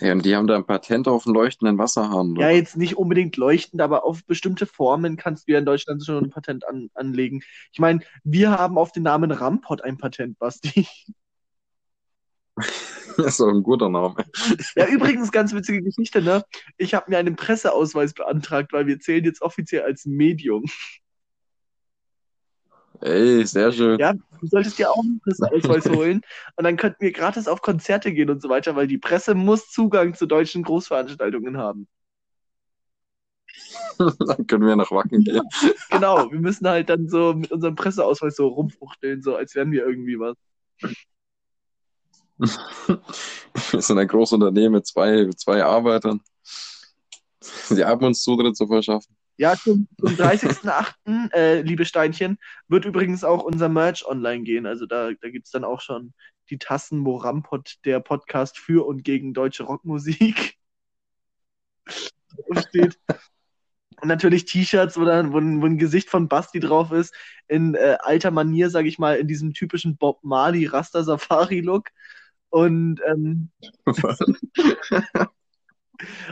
Ja, 0.00 0.12
und 0.12 0.24
die 0.24 0.34
haben 0.34 0.46
da 0.46 0.56
ein 0.56 0.64
Patent 0.64 1.08
auf 1.08 1.26
einen 1.26 1.34
leuchtenden 1.34 1.76
Wasserhahn. 1.76 2.34
Ja, 2.36 2.46
oder? 2.46 2.50
jetzt 2.52 2.78
nicht 2.78 2.96
unbedingt 2.96 3.36
leuchtend, 3.36 3.82
aber 3.82 4.04
auf 4.04 4.24
bestimmte 4.24 4.64
Formen 4.64 5.18
kannst 5.18 5.46
du 5.46 5.52
ja 5.52 5.58
in 5.58 5.66
Deutschland 5.66 6.04
schon 6.04 6.24
ein 6.24 6.30
Patent 6.30 6.66
an, 6.66 6.88
anlegen. 6.94 7.42
Ich 7.72 7.80
meine, 7.80 8.00
wir 8.24 8.50
haben 8.50 8.78
auf 8.78 8.92
den 8.92 9.02
Namen 9.02 9.30
Rampot 9.30 9.82
ein 9.82 9.98
Patent, 9.98 10.38
Basti. 10.38 10.86
Das 13.22 13.34
ist 13.34 13.40
auch 13.40 13.48
ein 13.48 13.62
guter 13.62 13.88
Name. 13.88 14.16
Ja, 14.76 14.86
übrigens, 14.86 15.32
ganz 15.32 15.52
witzige 15.52 15.82
Geschichte, 15.82 16.22
ne? 16.22 16.44
Ich 16.76 16.94
habe 16.94 17.10
mir 17.10 17.18
einen 17.18 17.36
Presseausweis 17.36 18.14
beantragt, 18.14 18.72
weil 18.72 18.86
wir 18.86 19.00
zählen 19.00 19.24
jetzt 19.24 19.42
offiziell 19.42 19.82
als 19.82 20.06
Medium. 20.06 20.64
Ey, 23.00 23.46
sehr 23.46 23.72
schön. 23.72 23.98
Ja, 23.98 24.12
du 24.12 24.46
solltest 24.46 24.78
dir 24.78 24.90
auch 24.90 25.02
einen 25.02 25.20
Presseausweis 25.20 25.88
holen 25.88 26.20
und 26.56 26.64
dann 26.64 26.76
könnten 26.76 27.00
wir 27.00 27.12
gratis 27.12 27.48
auf 27.48 27.62
Konzerte 27.62 28.12
gehen 28.12 28.28
und 28.28 28.42
so 28.42 28.50
weiter, 28.50 28.76
weil 28.76 28.86
die 28.86 28.98
Presse 28.98 29.34
muss 29.34 29.70
Zugang 29.70 30.14
zu 30.14 30.26
deutschen 30.26 30.62
Großveranstaltungen 30.62 31.56
haben. 31.56 31.88
Dann 33.98 34.46
können 34.46 34.66
wir 34.66 34.76
nach 34.76 34.90
Wacken 34.90 35.24
gehen. 35.24 35.42
Genau, 35.90 36.30
wir 36.30 36.40
müssen 36.40 36.68
halt 36.68 36.88
dann 36.88 37.08
so 37.08 37.34
mit 37.34 37.50
unserem 37.50 37.74
Presseausweis 37.74 38.36
so 38.36 38.46
rumfuchteln, 38.46 39.22
so 39.22 39.34
als 39.34 39.54
wären 39.54 39.72
wir 39.72 39.84
irgendwie 39.84 40.18
was. 40.18 40.36
Wir 42.40 43.82
sind 43.82 43.98
ein 43.98 44.08
Großunternehmen 44.08 44.72
mit 44.72 44.86
zwei, 44.86 45.28
zwei 45.36 45.62
Arbeitern. 45.62 46.20
Sie 47.40 47.84
haben 47.84 48.04
uns 48.04 48.22
Zutritt 48.22 48.56
zu 48.56 48.66
verschaffen. 48.66 49.14
Ja, 49.36 49.56
zum, 49.56 49.88
zum 49.98 50.14
30.08., 50.14 51.32
äh, 51.32 51.62
liebe 51.62 51.84
Steinchen, 51.84 52.38
wird 52.68 52.84
übrigens 52.84 53.24
auch 53.24 53.42
unser 53.42 53.68
Merch 53.68 54.06
online 54.06 54.42
gehen. 54.42 54.66
Also 54.66 54.86
da, 54.86 55.10
da 55.20 55.30
gibt 55.30 55.46
es 55.46 55.52
dann 55.52 55.64
auch 55.64 55.80
schon 55.80 56.12
die 56.50 56.58
Tassen 56.58 56.98
Morampot, 56.98 57.76
der 57.84 58.00
Podcast 58.00 58.58
für 58.58 58.86
und 58.86 59.02
gegen 59.04 59.32
deutsche 59.32 59.62
Rockmusik. 59.62 60.56
steht. 62.68 62.98
Und 64.00 64.08
natürlich 64.08 64.46
T-Shirts, 64.46 64.96
wo, 64.96 65.02
wo, 65.02 65.38
ein, 65.38 65.60
wo 65.60 65.66
ein 65.66 65.78
Gesicht 65.78 66.08
von 66.08 66.28
Basti 66.28 66.58
drauf 66.58 66.90
ist, 66.90 67.14
in 67.48 67.74
äh, 67.74 67.98
alter 68.00 68.30
Manier, 68.30 68.70
sag 68.70 68.86
ich 68.86 68.98
mal, 68.98 69.16
in 69.16 69.28
diesem 69.28 69.52
typischen 69.52 69.96
Bob 69.96 70.20
Marley 70.22 70.66
Rasta 70.66 71.02
Safari 71.02 71.60
Look. 71.60 71.88
Und, 72.50 73.00
ähm, 73.06 73.50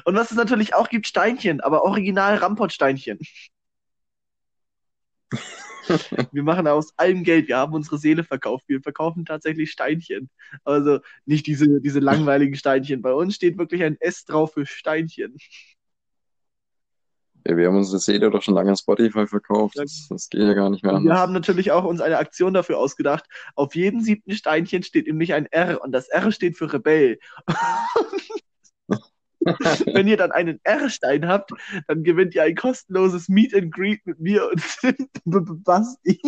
und 0.04 0.14
was 0.14 0.30
es 0.30 0.36
natürlich 0.36 0.74
auch 0.74 0.88
gibt, 0.88 1.06
Steinchen, 1.06 1.60
aber 1.60 1.84
original 1.84 2.36
Rampot-Steinchen. 2.36 3.18
wir 6.32 6.42
machen 6.42 6.66
aus 6.66 6.92
allem 6.98 7.24
Geld. 7.24 7.48
Wir 7.48 7.56
haben 7.58 7.74
unsere 7.74 7.98
Seele 7.98 8.24
verkauft. 8.24 8.64
Wir 8.68 8.80
verkaufen 8.82 9.24
tatsächlich 9.24 9.70
Steinchen. 9.70 10.28
Also 10.64 11.00
nicht 11.24 11.46
diese, 11.46 11.80
diese 11.80 12.00
langweiligen 12.00 12.56
Steinchen. 12.56 13.02
Bei 13.02 13.12
uns 13.12 13.34
steht 13.36 13.58
wirklich 13.58 13.82
ein 13.82 13.96
S 14.00 14.24
drauf 14.24 14.52
für 14.54 14.66
Steinchen. 14.66 15.36
Ja, 17.48 17.56
wir 17.56 17.66
haben 17.68 17.76
unsere 17.76 17.98
Seele 17.98 18.30
doch 18.30 18.42
schon 18.42 18.54
lange 18.54 18.70
an 18.70 18.76
Spotify 18.76 19.26
verkauft. 19.26 19.78
Das, 19.78 20.06
das 20.10 20.28
geht 20.28 20.42
ja 20.42 20.52
gar 20.52 20.68
nicht 20.68 20.84
mehr 20.84 20.92
anders. 20.92 21.14
Wir 21.14 21.18
haben 21.18 21.32
natürlich 21.32 21.72
auch 21.72 21.84
uns 21.84 22.02
eine 22.02 22.18
Aktion 22.18 22.52
dafür 22.52 22.78
ausgedacht. 22.78 23.24
Auf 23.54 23.74
jedem 23.74 24.02
siebten 24.02 24.32
Steinchen 24.32 24.82
steht 24.82 25.06
nämlich 25.06 25.32
ein 25.32 25.46
R 25.46 25.80
und 25.82 25.92
das 25.92 26.08
R 26.08 26.30
steht 26.30 26.58
für 26.58 26.70
Rebell. 26.70 27.18
Wenn 29.40 30.08
ihr 30.08 30.18
dann 30.18 30.30
einen 30.30 30.60
R-Stein 30.62 31.26
habt, 31.26 31.52
dann 31.86 32.04
gewinnt 32.04 32.34
ihr 32.34 32.42
ein 32.42 32.54
kostenloses 32.54 33.30
Meet 33.30 33.54
and 33.54 33.72
Greet 33.72 34.04
mit 34.04 34.20
mir 34.20 34.46
und 34.50 34.62
Basti. 35.64 36.20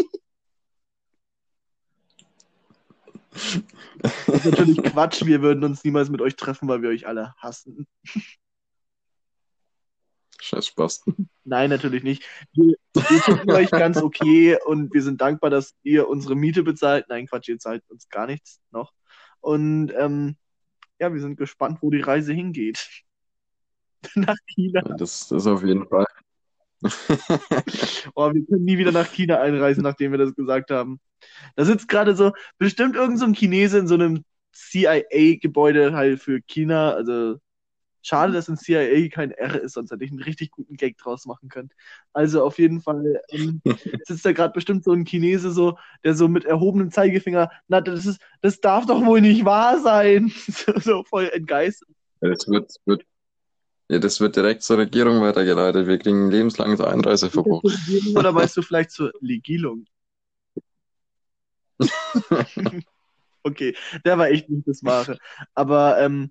Das 4.01 4.29
ist 4.29 4.45
natürlich 4.47 4.83
Quatsch. 4.85 5.27
Wir 5.27 5.43
würden 5.43 5.65
uns 5.65 5.85
niemals 5.85 6.09
mit 6.09 6.23
euch 6.23 6.37
treffen, 6.37 6.67
weil 6.67 6.81
wir 6.81 6.89
euch 6.89 7.07
alle 7.07 7.35
hassen. 7.37 7.87
Scheiß 10.41 10.67
Spasten. 10.67 11.29
Nein, 11.45 11.71
natürlich 11.71 12.03
nicht. 12.03 12.25
Wir, 12.53 12.75
wir 12.95 13.23
finden 13.23 13.51
euch 13.51 13.71
ganz 13.71 14.03
okay 14.03 14.59
und 14.65 14.93
wir 14.93 15.03
sind 15.03 15.21
dankbar, 15.21 15.51
dass 15.51 15.75
ihr 15.83 16.09
unsere 16.09 16.37
Miete 16.37 16.63
bezahlt. 16.63 17.07
Nein, 17.09 17.27
Quatsch, 17.27 17.49
ihr 17.49 17.59
zahlt 17.59 17.83
uns 17.89 18.09
gar 18.09 18.27
nichts 18.27 18.61
noch. 18.71 18.93
Und 19.41 19.93
ähm, 19.97 20.37
ja, 20.99 21.13
wir 21.13 21.21
sind 21.21 21.37
gespannt, 21.37 21.79
wo 21.81 21.91
die 21.91 22.01
Reise 22.01 22.33
hingeht. 22.33 22.89
nach 24.15 24.37
China. 24.47 24.83
Das, 24.99 25.29
das 25.29 25.47
auf 25.47 25.65
jeden 25.65 25.87
Fall. 25.89 26.07
oh, 28.15 28.33
wir 28.33 28.47
können 28.47 28.65
nie 28.65 28.79
wieder 28.79 28.93
nach 28.93 29.11
China 29.11 29.41
einreisen, 29.41 29.83
nachdem 29.83 30.13
wir 30.13 30.19
das 30.19 30.35
gesagt 30.35 30.71
haben. 30.71 30.99
Da 31.55 31.65
sitzt 31.65 31.89
gerade 31.89 32.17
so 32.17 32.33
bestimmt 32.59 32.97
irgendein 32.97 33.35
so 33.35 33.39
Chinese 33.39 33.79
in 33.79 33.87
so 33.87 33.95
einem 33.95 34.25
CIA-Gebäude 34.53 35.93
halt 35.93 36.21
für 36.21 36.41
China, 36.41 36.93
also 36.93 37.39
Schade, 38.03 38.33
dass 38.33 38.49
in 38.49 38.57
CIA 38.57 39.09
kein 39.09 39.31
R 39.31 39.61
ist, 39.61 39.75
sonst 39.75 39.91
hätte 39.91 40.05
ich 40.05 40.11
einen 40.11 40.23
richtig 40.23 40.51
guten 40.51 40.77
Gag 40.77 40.99
draus 40.99 41.27
machen 41.27 41.49
können. 41.49 41.71
Also 42.13 42.45
auf 42.45 42.59
jeden 42.59 42.81
Fall 42.81 43.21
ähm, 43.31 43.61
sitzt 44.05 44.25
da 44.25 44.33
gerade 44.33 44.53
bestimmt 44.53 44.85
so 44.85 44.93
ein 44.93 45.05
Chinese, 45.05 45.51
so, 45.51 45.79
der 46.05 46.15
so 46.15 46.29
mit 46.29 46.45
erhobenem 46.45 46.91
Zeigefinger, 46.91 47.51
na, 47.69 47.81
das 47.81 48.07
ist, 48.07 48.21
das 48.41 48.61
darf 48.61 48.87
doch 48.87 49.05
wohl 49.05 49.21
nicht 49.21 49.45
wahr 49.45 49.81
sein. 49.81 50.33
so 50.83 51.05
voll 51.05 51.31
entgeistert. 51.33 51.89
Ja, 52.23 52.29
das 52.29 52.49
wird, 52.49 52.73
wird, 52.85 53.05
ja, 53.89 53.99
das 53.99 54.21
wird 54.21 54.37
direkt 54.37 54.63
zur 54.63 54.79
Regierung 54.79 55.21
weitergeleitet. 55.21 55.87
Wir 55.87 55.99
kriegen 55.99 56.27
ein 56.27 56.31
lebenslanges 56.31 56.81
Einreiseverbot. 56.81 57.65
Oder 58.15 58.35
weißt 58.35 58.57
du 58.57 58.63
vielleicht 58.63 58.93
zur 58.93 59.13
Legilung? 59.21 59.87
okay, 63.43 63.75
der 64.05 64.19
war 64.19 64.29
echt 64.29 64.49
nicht 64.49 64.69
das 64.69 64.85
Wahre. 64.85 65.19
Aber 65.55 65.99
ähm, 65.99 66.31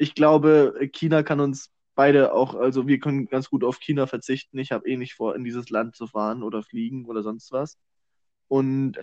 ich 0.00 0.14
glaube, 0.14 0.88
China 0.92 1.22
kann 1.22 1.40
uns 1.40 1.70
beide 1.94 2.32
auch, 2.32 2.54
also 2.54 2.86
wir 2.86 2.98
können 2.98 3.26
ganz 3.26 3.50
gut 3.50 3.62
auf 3.62 3.78
China 3.78 4.06
verzichten. 4.06 4.58
Ich 4.58 4.72
habe 4.72 4.88
eh 4.88 4.96
nicht 4.96 5.12
vor, 5.12 5.36
in 5.36 5.44
dieses 5.44 5.68
Land 5.68 5.94
zu 5.94 6.06
fahren 6.06 6.42
oder 6.42 6.62
fliegen 6.62 7.04
oder 7.04 7.22
sonst 7.22 7.52
was. 7.52 7.76
Und 8.48 8.98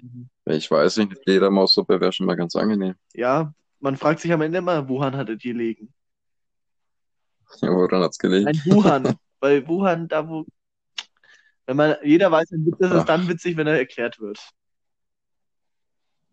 ich 0.46 0.72
weiß 0.72 0.98
nicht, 0.98 1.16
Fledermaussuppe 1.22 2.02
wäre 2.02 2.12
schon 2.12 2.26
mal 2.26 2.36
ganz 2.36 2.56
angenehm. 2.56 2.96
Ja, 3.14 3.54
man 3.80 3.96
fragt 3.96 4.22
sich 4.22 4.34
am 4.34 4.42
Ende 4.42 4.58
immer, 4.58 4.90
Wuhan 4.90 5.16
hattet 5.16 5.46
ihr 5.46 5.54
gelegen? 5.54 5.94
Ja, 7.62 7.70
woran 7.70 8.02
hat's 8.02 8.18
gelegen? 8.18 8.48
Ein 8.48 8.62
Wuhan. 8.66 9.16
Weil 9.40 9.68
Wuhan, 9.68 10.08
da 10.08 10.28
wo. 10.28 10.46
Wenn 11.68 11.78
man, 11.78 11.96
jeder 12.04 12.32
weiß, 12.32 12.50
dann 12.50 12.66
ist 12.66 12.92
es 12.92 13.06
dann 13.06 13.28
witzig, 13.28 13.56
wenn 13.56 13.68
er 13.68 13.78
erklärt 13.78 14.20
wird. 14.20 14.40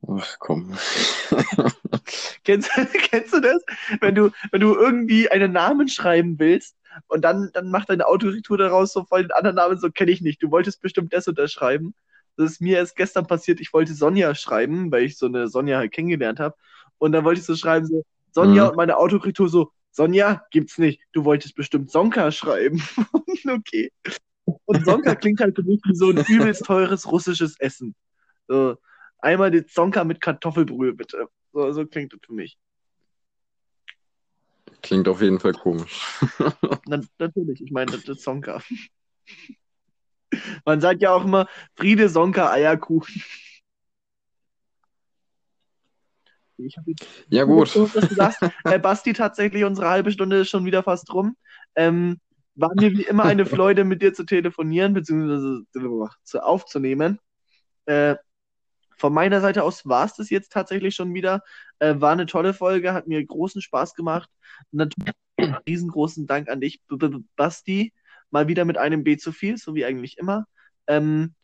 Ach 0.09 0.39
komm. 0.39 0.73
Kennst, 2.45 2.71
kennst 3.11 3.35
du 3.35 3.41
das? 3.41 3.63
Wenn 4.01 4.15
du, 4.15 4.31
wenn 4.53 4.61
du 4.61 4.75
irgendwie 4.75 5.31
einen 5.31 5.53
Namen 5.53 5.89
schreiben 5.89 6.39
willst 6.39 6.77
und 7.09 7.23
dann, 7.23 7.51
dann 7.53 7.71
macht 7.71 7.91
deine 7.91 8.07
Autokorrektur 8.07 8.59
daraus 8.59 8.93
so 8.93 9.05
voll 9.05 9.23
den 9.23 9.33
anderen 9.33 9.57
Namen, 9.57 9.79
so 9.79 9.91
kenne 9.91 10.11
ich 10.11 10.21
nicht. 10.21 10.43
Du 10.43 10.51
wolltest 10.51 10.81
bestimmt 10.81 11.13
das 11.13 11.29
unterschreiben. 11.29 11.95
Das 12.37 12.53
ist 12.53 12.61
mir 12.61 12.79
erst 12.79 12.97
gestern 12.97 13.27
passiert. 13.27 13.61
Ich 13.61 13.73
wollte 13.73 13.95
Sonja 13.95 14.35
schreiben, 14.35 14.91
weil 14.91 15.05
ich 15.05 15.19
so 15.19 15.27
eine 15.27 15.49
Sonja 15.49 15.79
halt 15.79 15.93
kennengelernt 15.93 16.41
habe. 16.41 16.57
Und 16.99 17.13
dann 17.13 17.25
wollte 17.25 17.41
ich 17.41 17.47
so 17.47 17.57
schreiben, 17.57 17.87
so 17.87 18.05
Sonja 18.33 18.65
mhm. 18.65 18.71
und 18.71 18.77
meine 18.77 18.97
Autokorrektur 18.97 19.49
so, 19.49 19.71
Sonja, 19.91 20.43
gibt's 20.51 20.79
nicht. 20.79 21.01
Du 21.13 21.25
wolltest 21.25 21.55
bestimmt 21.55 21.91
Sonka 21.91 22.33
schreiben. 22.33 22.83
okay. 23.49 23.93
Und 24.65 24.85
Sonka 24.85 25.15
klingt 25.15 25.41
halt 25.41 25.55
für 25.55 25.63
mich 25.63 25.81
wie 25.85 25.95
so 25.95 26.11
ein 26.11 26.25
übelst 26.27 26.65
teures 26.65 27.11
russisches 27.11 27.59
Essen. 27.61 27.95
So, 28.49 28.77
Einmal 29.25 29.51
die 29.51 29.65
Zonka 29.65 30.05
mit 30.05 30.21
Kartoffelbrühe, 30.21 30.93
bitte. 30.93 31.29
So, 31.55 31.73
so 31.73 31.87
klingt 31.87 32.13
das 32.13 32.21
für 32.27 32.35
mich. 32.35 32.59
Klingt 34.83 35.09
auf 35.09 35.23
jeden 35.23 35.41
Fall 35.41 35.55
komisch. 35.55 36.03
Na, 36.87 37.01
natürlich, 37.19 37.63
ich 37.63 37.71
meine, 37.71 37.91
das 37.91 38.07
ist 38.07 38.23
Zonka. 38.23 38.61
Man 40.67 40.83
sagt 40.83 41.01
ja 41.01 41.15
auch 41.15 41.25
immer 41.25 41.49
Friede, 41.75 42.11
Sonka, 42.11 42.51
Eierkuchen. 42.51 43.23
ja, 47.31 47.45
gut. 47.45 47.75
äh, 48.65 48.79
Basti, 48.79 49.15
tatsächlich, 49.15 49.65
unsere 49.65 49.89
halbe 49.89 50.13
Stunde 50.13 50.41
ist 50.41 50.51
schon 50.51 50.67
wieder 50.67 50.83
fast 50.83 51.11
rum. 51.15 51.35
Ähm, 51.77 52.21
war 52.57 52.73
mir 52.75 52.93
wie 52.93 53.05
immer 53.05 53.25
eine 53.25 53.47
Freude, 53.47 53.85
mit 53.85 54.03
dir 54.03 54.13
zu 54.13 54.25
telefonieren, 54.25 54.93
beziehungsweise 54.93 55.63
zu, 56.25 56.45
aufzunehmen. 56.45 57.19
Äh, 57.87 58.17
von 59.05 59.13
meiner 59.13 59.43
Seite 59.43 59.65
aus 59.65 59.85
war 59.85 60.07
es 60.07 60.15
das 60.15 60.31
jetzt 60.31 60.51
tatsächlich 60.51 60.95
schon 60.95 61.13
wieder. 61.13 61.43
Äh, 61.79 61.97
war 61.99 62.13
eine 62.13 62.25
tolle 62.25 62.55
Folge, 62.55 62.95
hat 62.95 63.07
mir 63.07 63.23
großen 63.23 63.61
Spaß 63.61 63.93
gemacht. 63.93 64.31
Natürlich 64.71 65.13
riesengroßen 65.69 66.27
Dank 66.27 66.49
an 66.49 66.63
dich, 66.63 66.81
B 66.87 66.95
-B 66.95 67.23
Basti. 67.37 67.93
Mal 68.31 68.49
wieder 68.49 68.65
mit 68.65 68.79
einem 68.79 69.05
B 69.05 69.19
zu 69.19 69.31
viel, 69.31 69.59
so 69.59 69.75
wie 69.75 69.85
eigentlich 69.85 70.17
immer. 70.17 70.47
Ähm, 70.87 71.35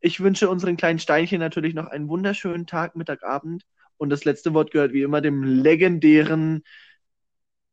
ich 0.00 0.18
wünsche 0.18 0.50
unseren 0.50 0.76
kleinen 0.76 0.98
Steinchen 0.98 1.38
natürlich 1.38 1.72
noch 1.74 1.86
einen 1.86 2.08
wunderschönen 2.08 2.66
Tag, 2.66 2.96
Mittag, 2.96 3.22
Abend. 3.22 3.62
Und 3.96 4.10
das 4.10 4.24
letzte 4.24 4.52
Wort 4.52 4.72
gehört 4.72 4.92
wie 4.92 5.02
immer 5.02 5.20
dem 5.20 5.44
legendären 5.44 6.64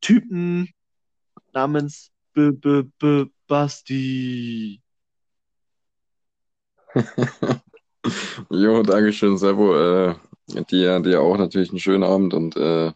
Typen 0.00 0.70
namens 1.52 2.12
B 2.32 2.50
-B 2.50 2.88
-B 3.00 3.28
Basti. 3.48 4.80
Jo, 8.54 8.82
Dankeschön, 8.82 9.38
Servo. 9.38 9.74
Äh, 9.74 10.14
dir, 10.70 11.00
dir 11.00 11.22
auch 11.22 11.38
natürlich 11.38 11.70
einen 11.70 11.78
schönen 11.78 12.02
Abend 12.02 12.34
und 12.34 12.54
äh, 12.54 12.92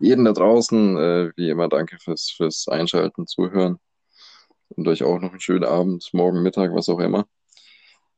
jeden 0.00 0.24
da 0.24 0.32
draußen, 0.32 0.96
äh, 0.96 1.30
wie 1.36 1.50
immer, 1.50 1.68
danke 1.68 1.98
fürs, 2.00 2.30
fürs 2.30 2.66
Einschalten, 2.66 3.28
Zuhören 3.28 3.78
und 4.70 4.88
euch 4.88 5.04
auch 5.04 5.20
noch 5.20 5.30
einen 5.30 5.40
schönen 5.40 5.62
Abend, 5.62 6.10
morgen 6.12 6.42
Mittag, 6.42 6.74
was 6.74 6.88
auch 6.88 6.98
immer. 6.98 7.28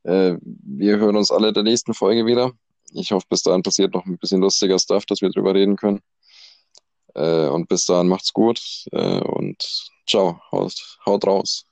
Äh, 0.04 0.36
wir 0.42 0.96
hören 0.96 1.16
uns 1.16 1.30
alle 1.30 1.48
in 1.48 1.54
der 1.54 1.64
nächsten 1.64 1.92
Folge 1.92 2.24
wieder. 2.24 2.52
Ich 2.94 3.12
hoffe, 3.12 3.26
bis 3.28 3.42
dahin 3.42 3.62
passiert 3.62 3.92
noch 3.92 4.06
ein 4.06 4.16
bisschen 4.16 4.40
lustiger 4.40 4.78
Stuff, 4.78 5.04
dass 5.04 5.20
wir 5.20 5.28
drüber 5.28 5.52
reden 5.52 5.76
können. 5.76 6.00
Äh, 7.14 7.48
und 7.48 7.68
bis 7.68 7.84
dahin 7.84 8.08
macht's 8.08 8.32
gut 8.32 8.86
äh, 8.92 9.20
und 9.20 9.90
ciao, 10.06 10.40
haut, 10.50 10.98
haut 11.04 11.26
raus. 11.26 11.66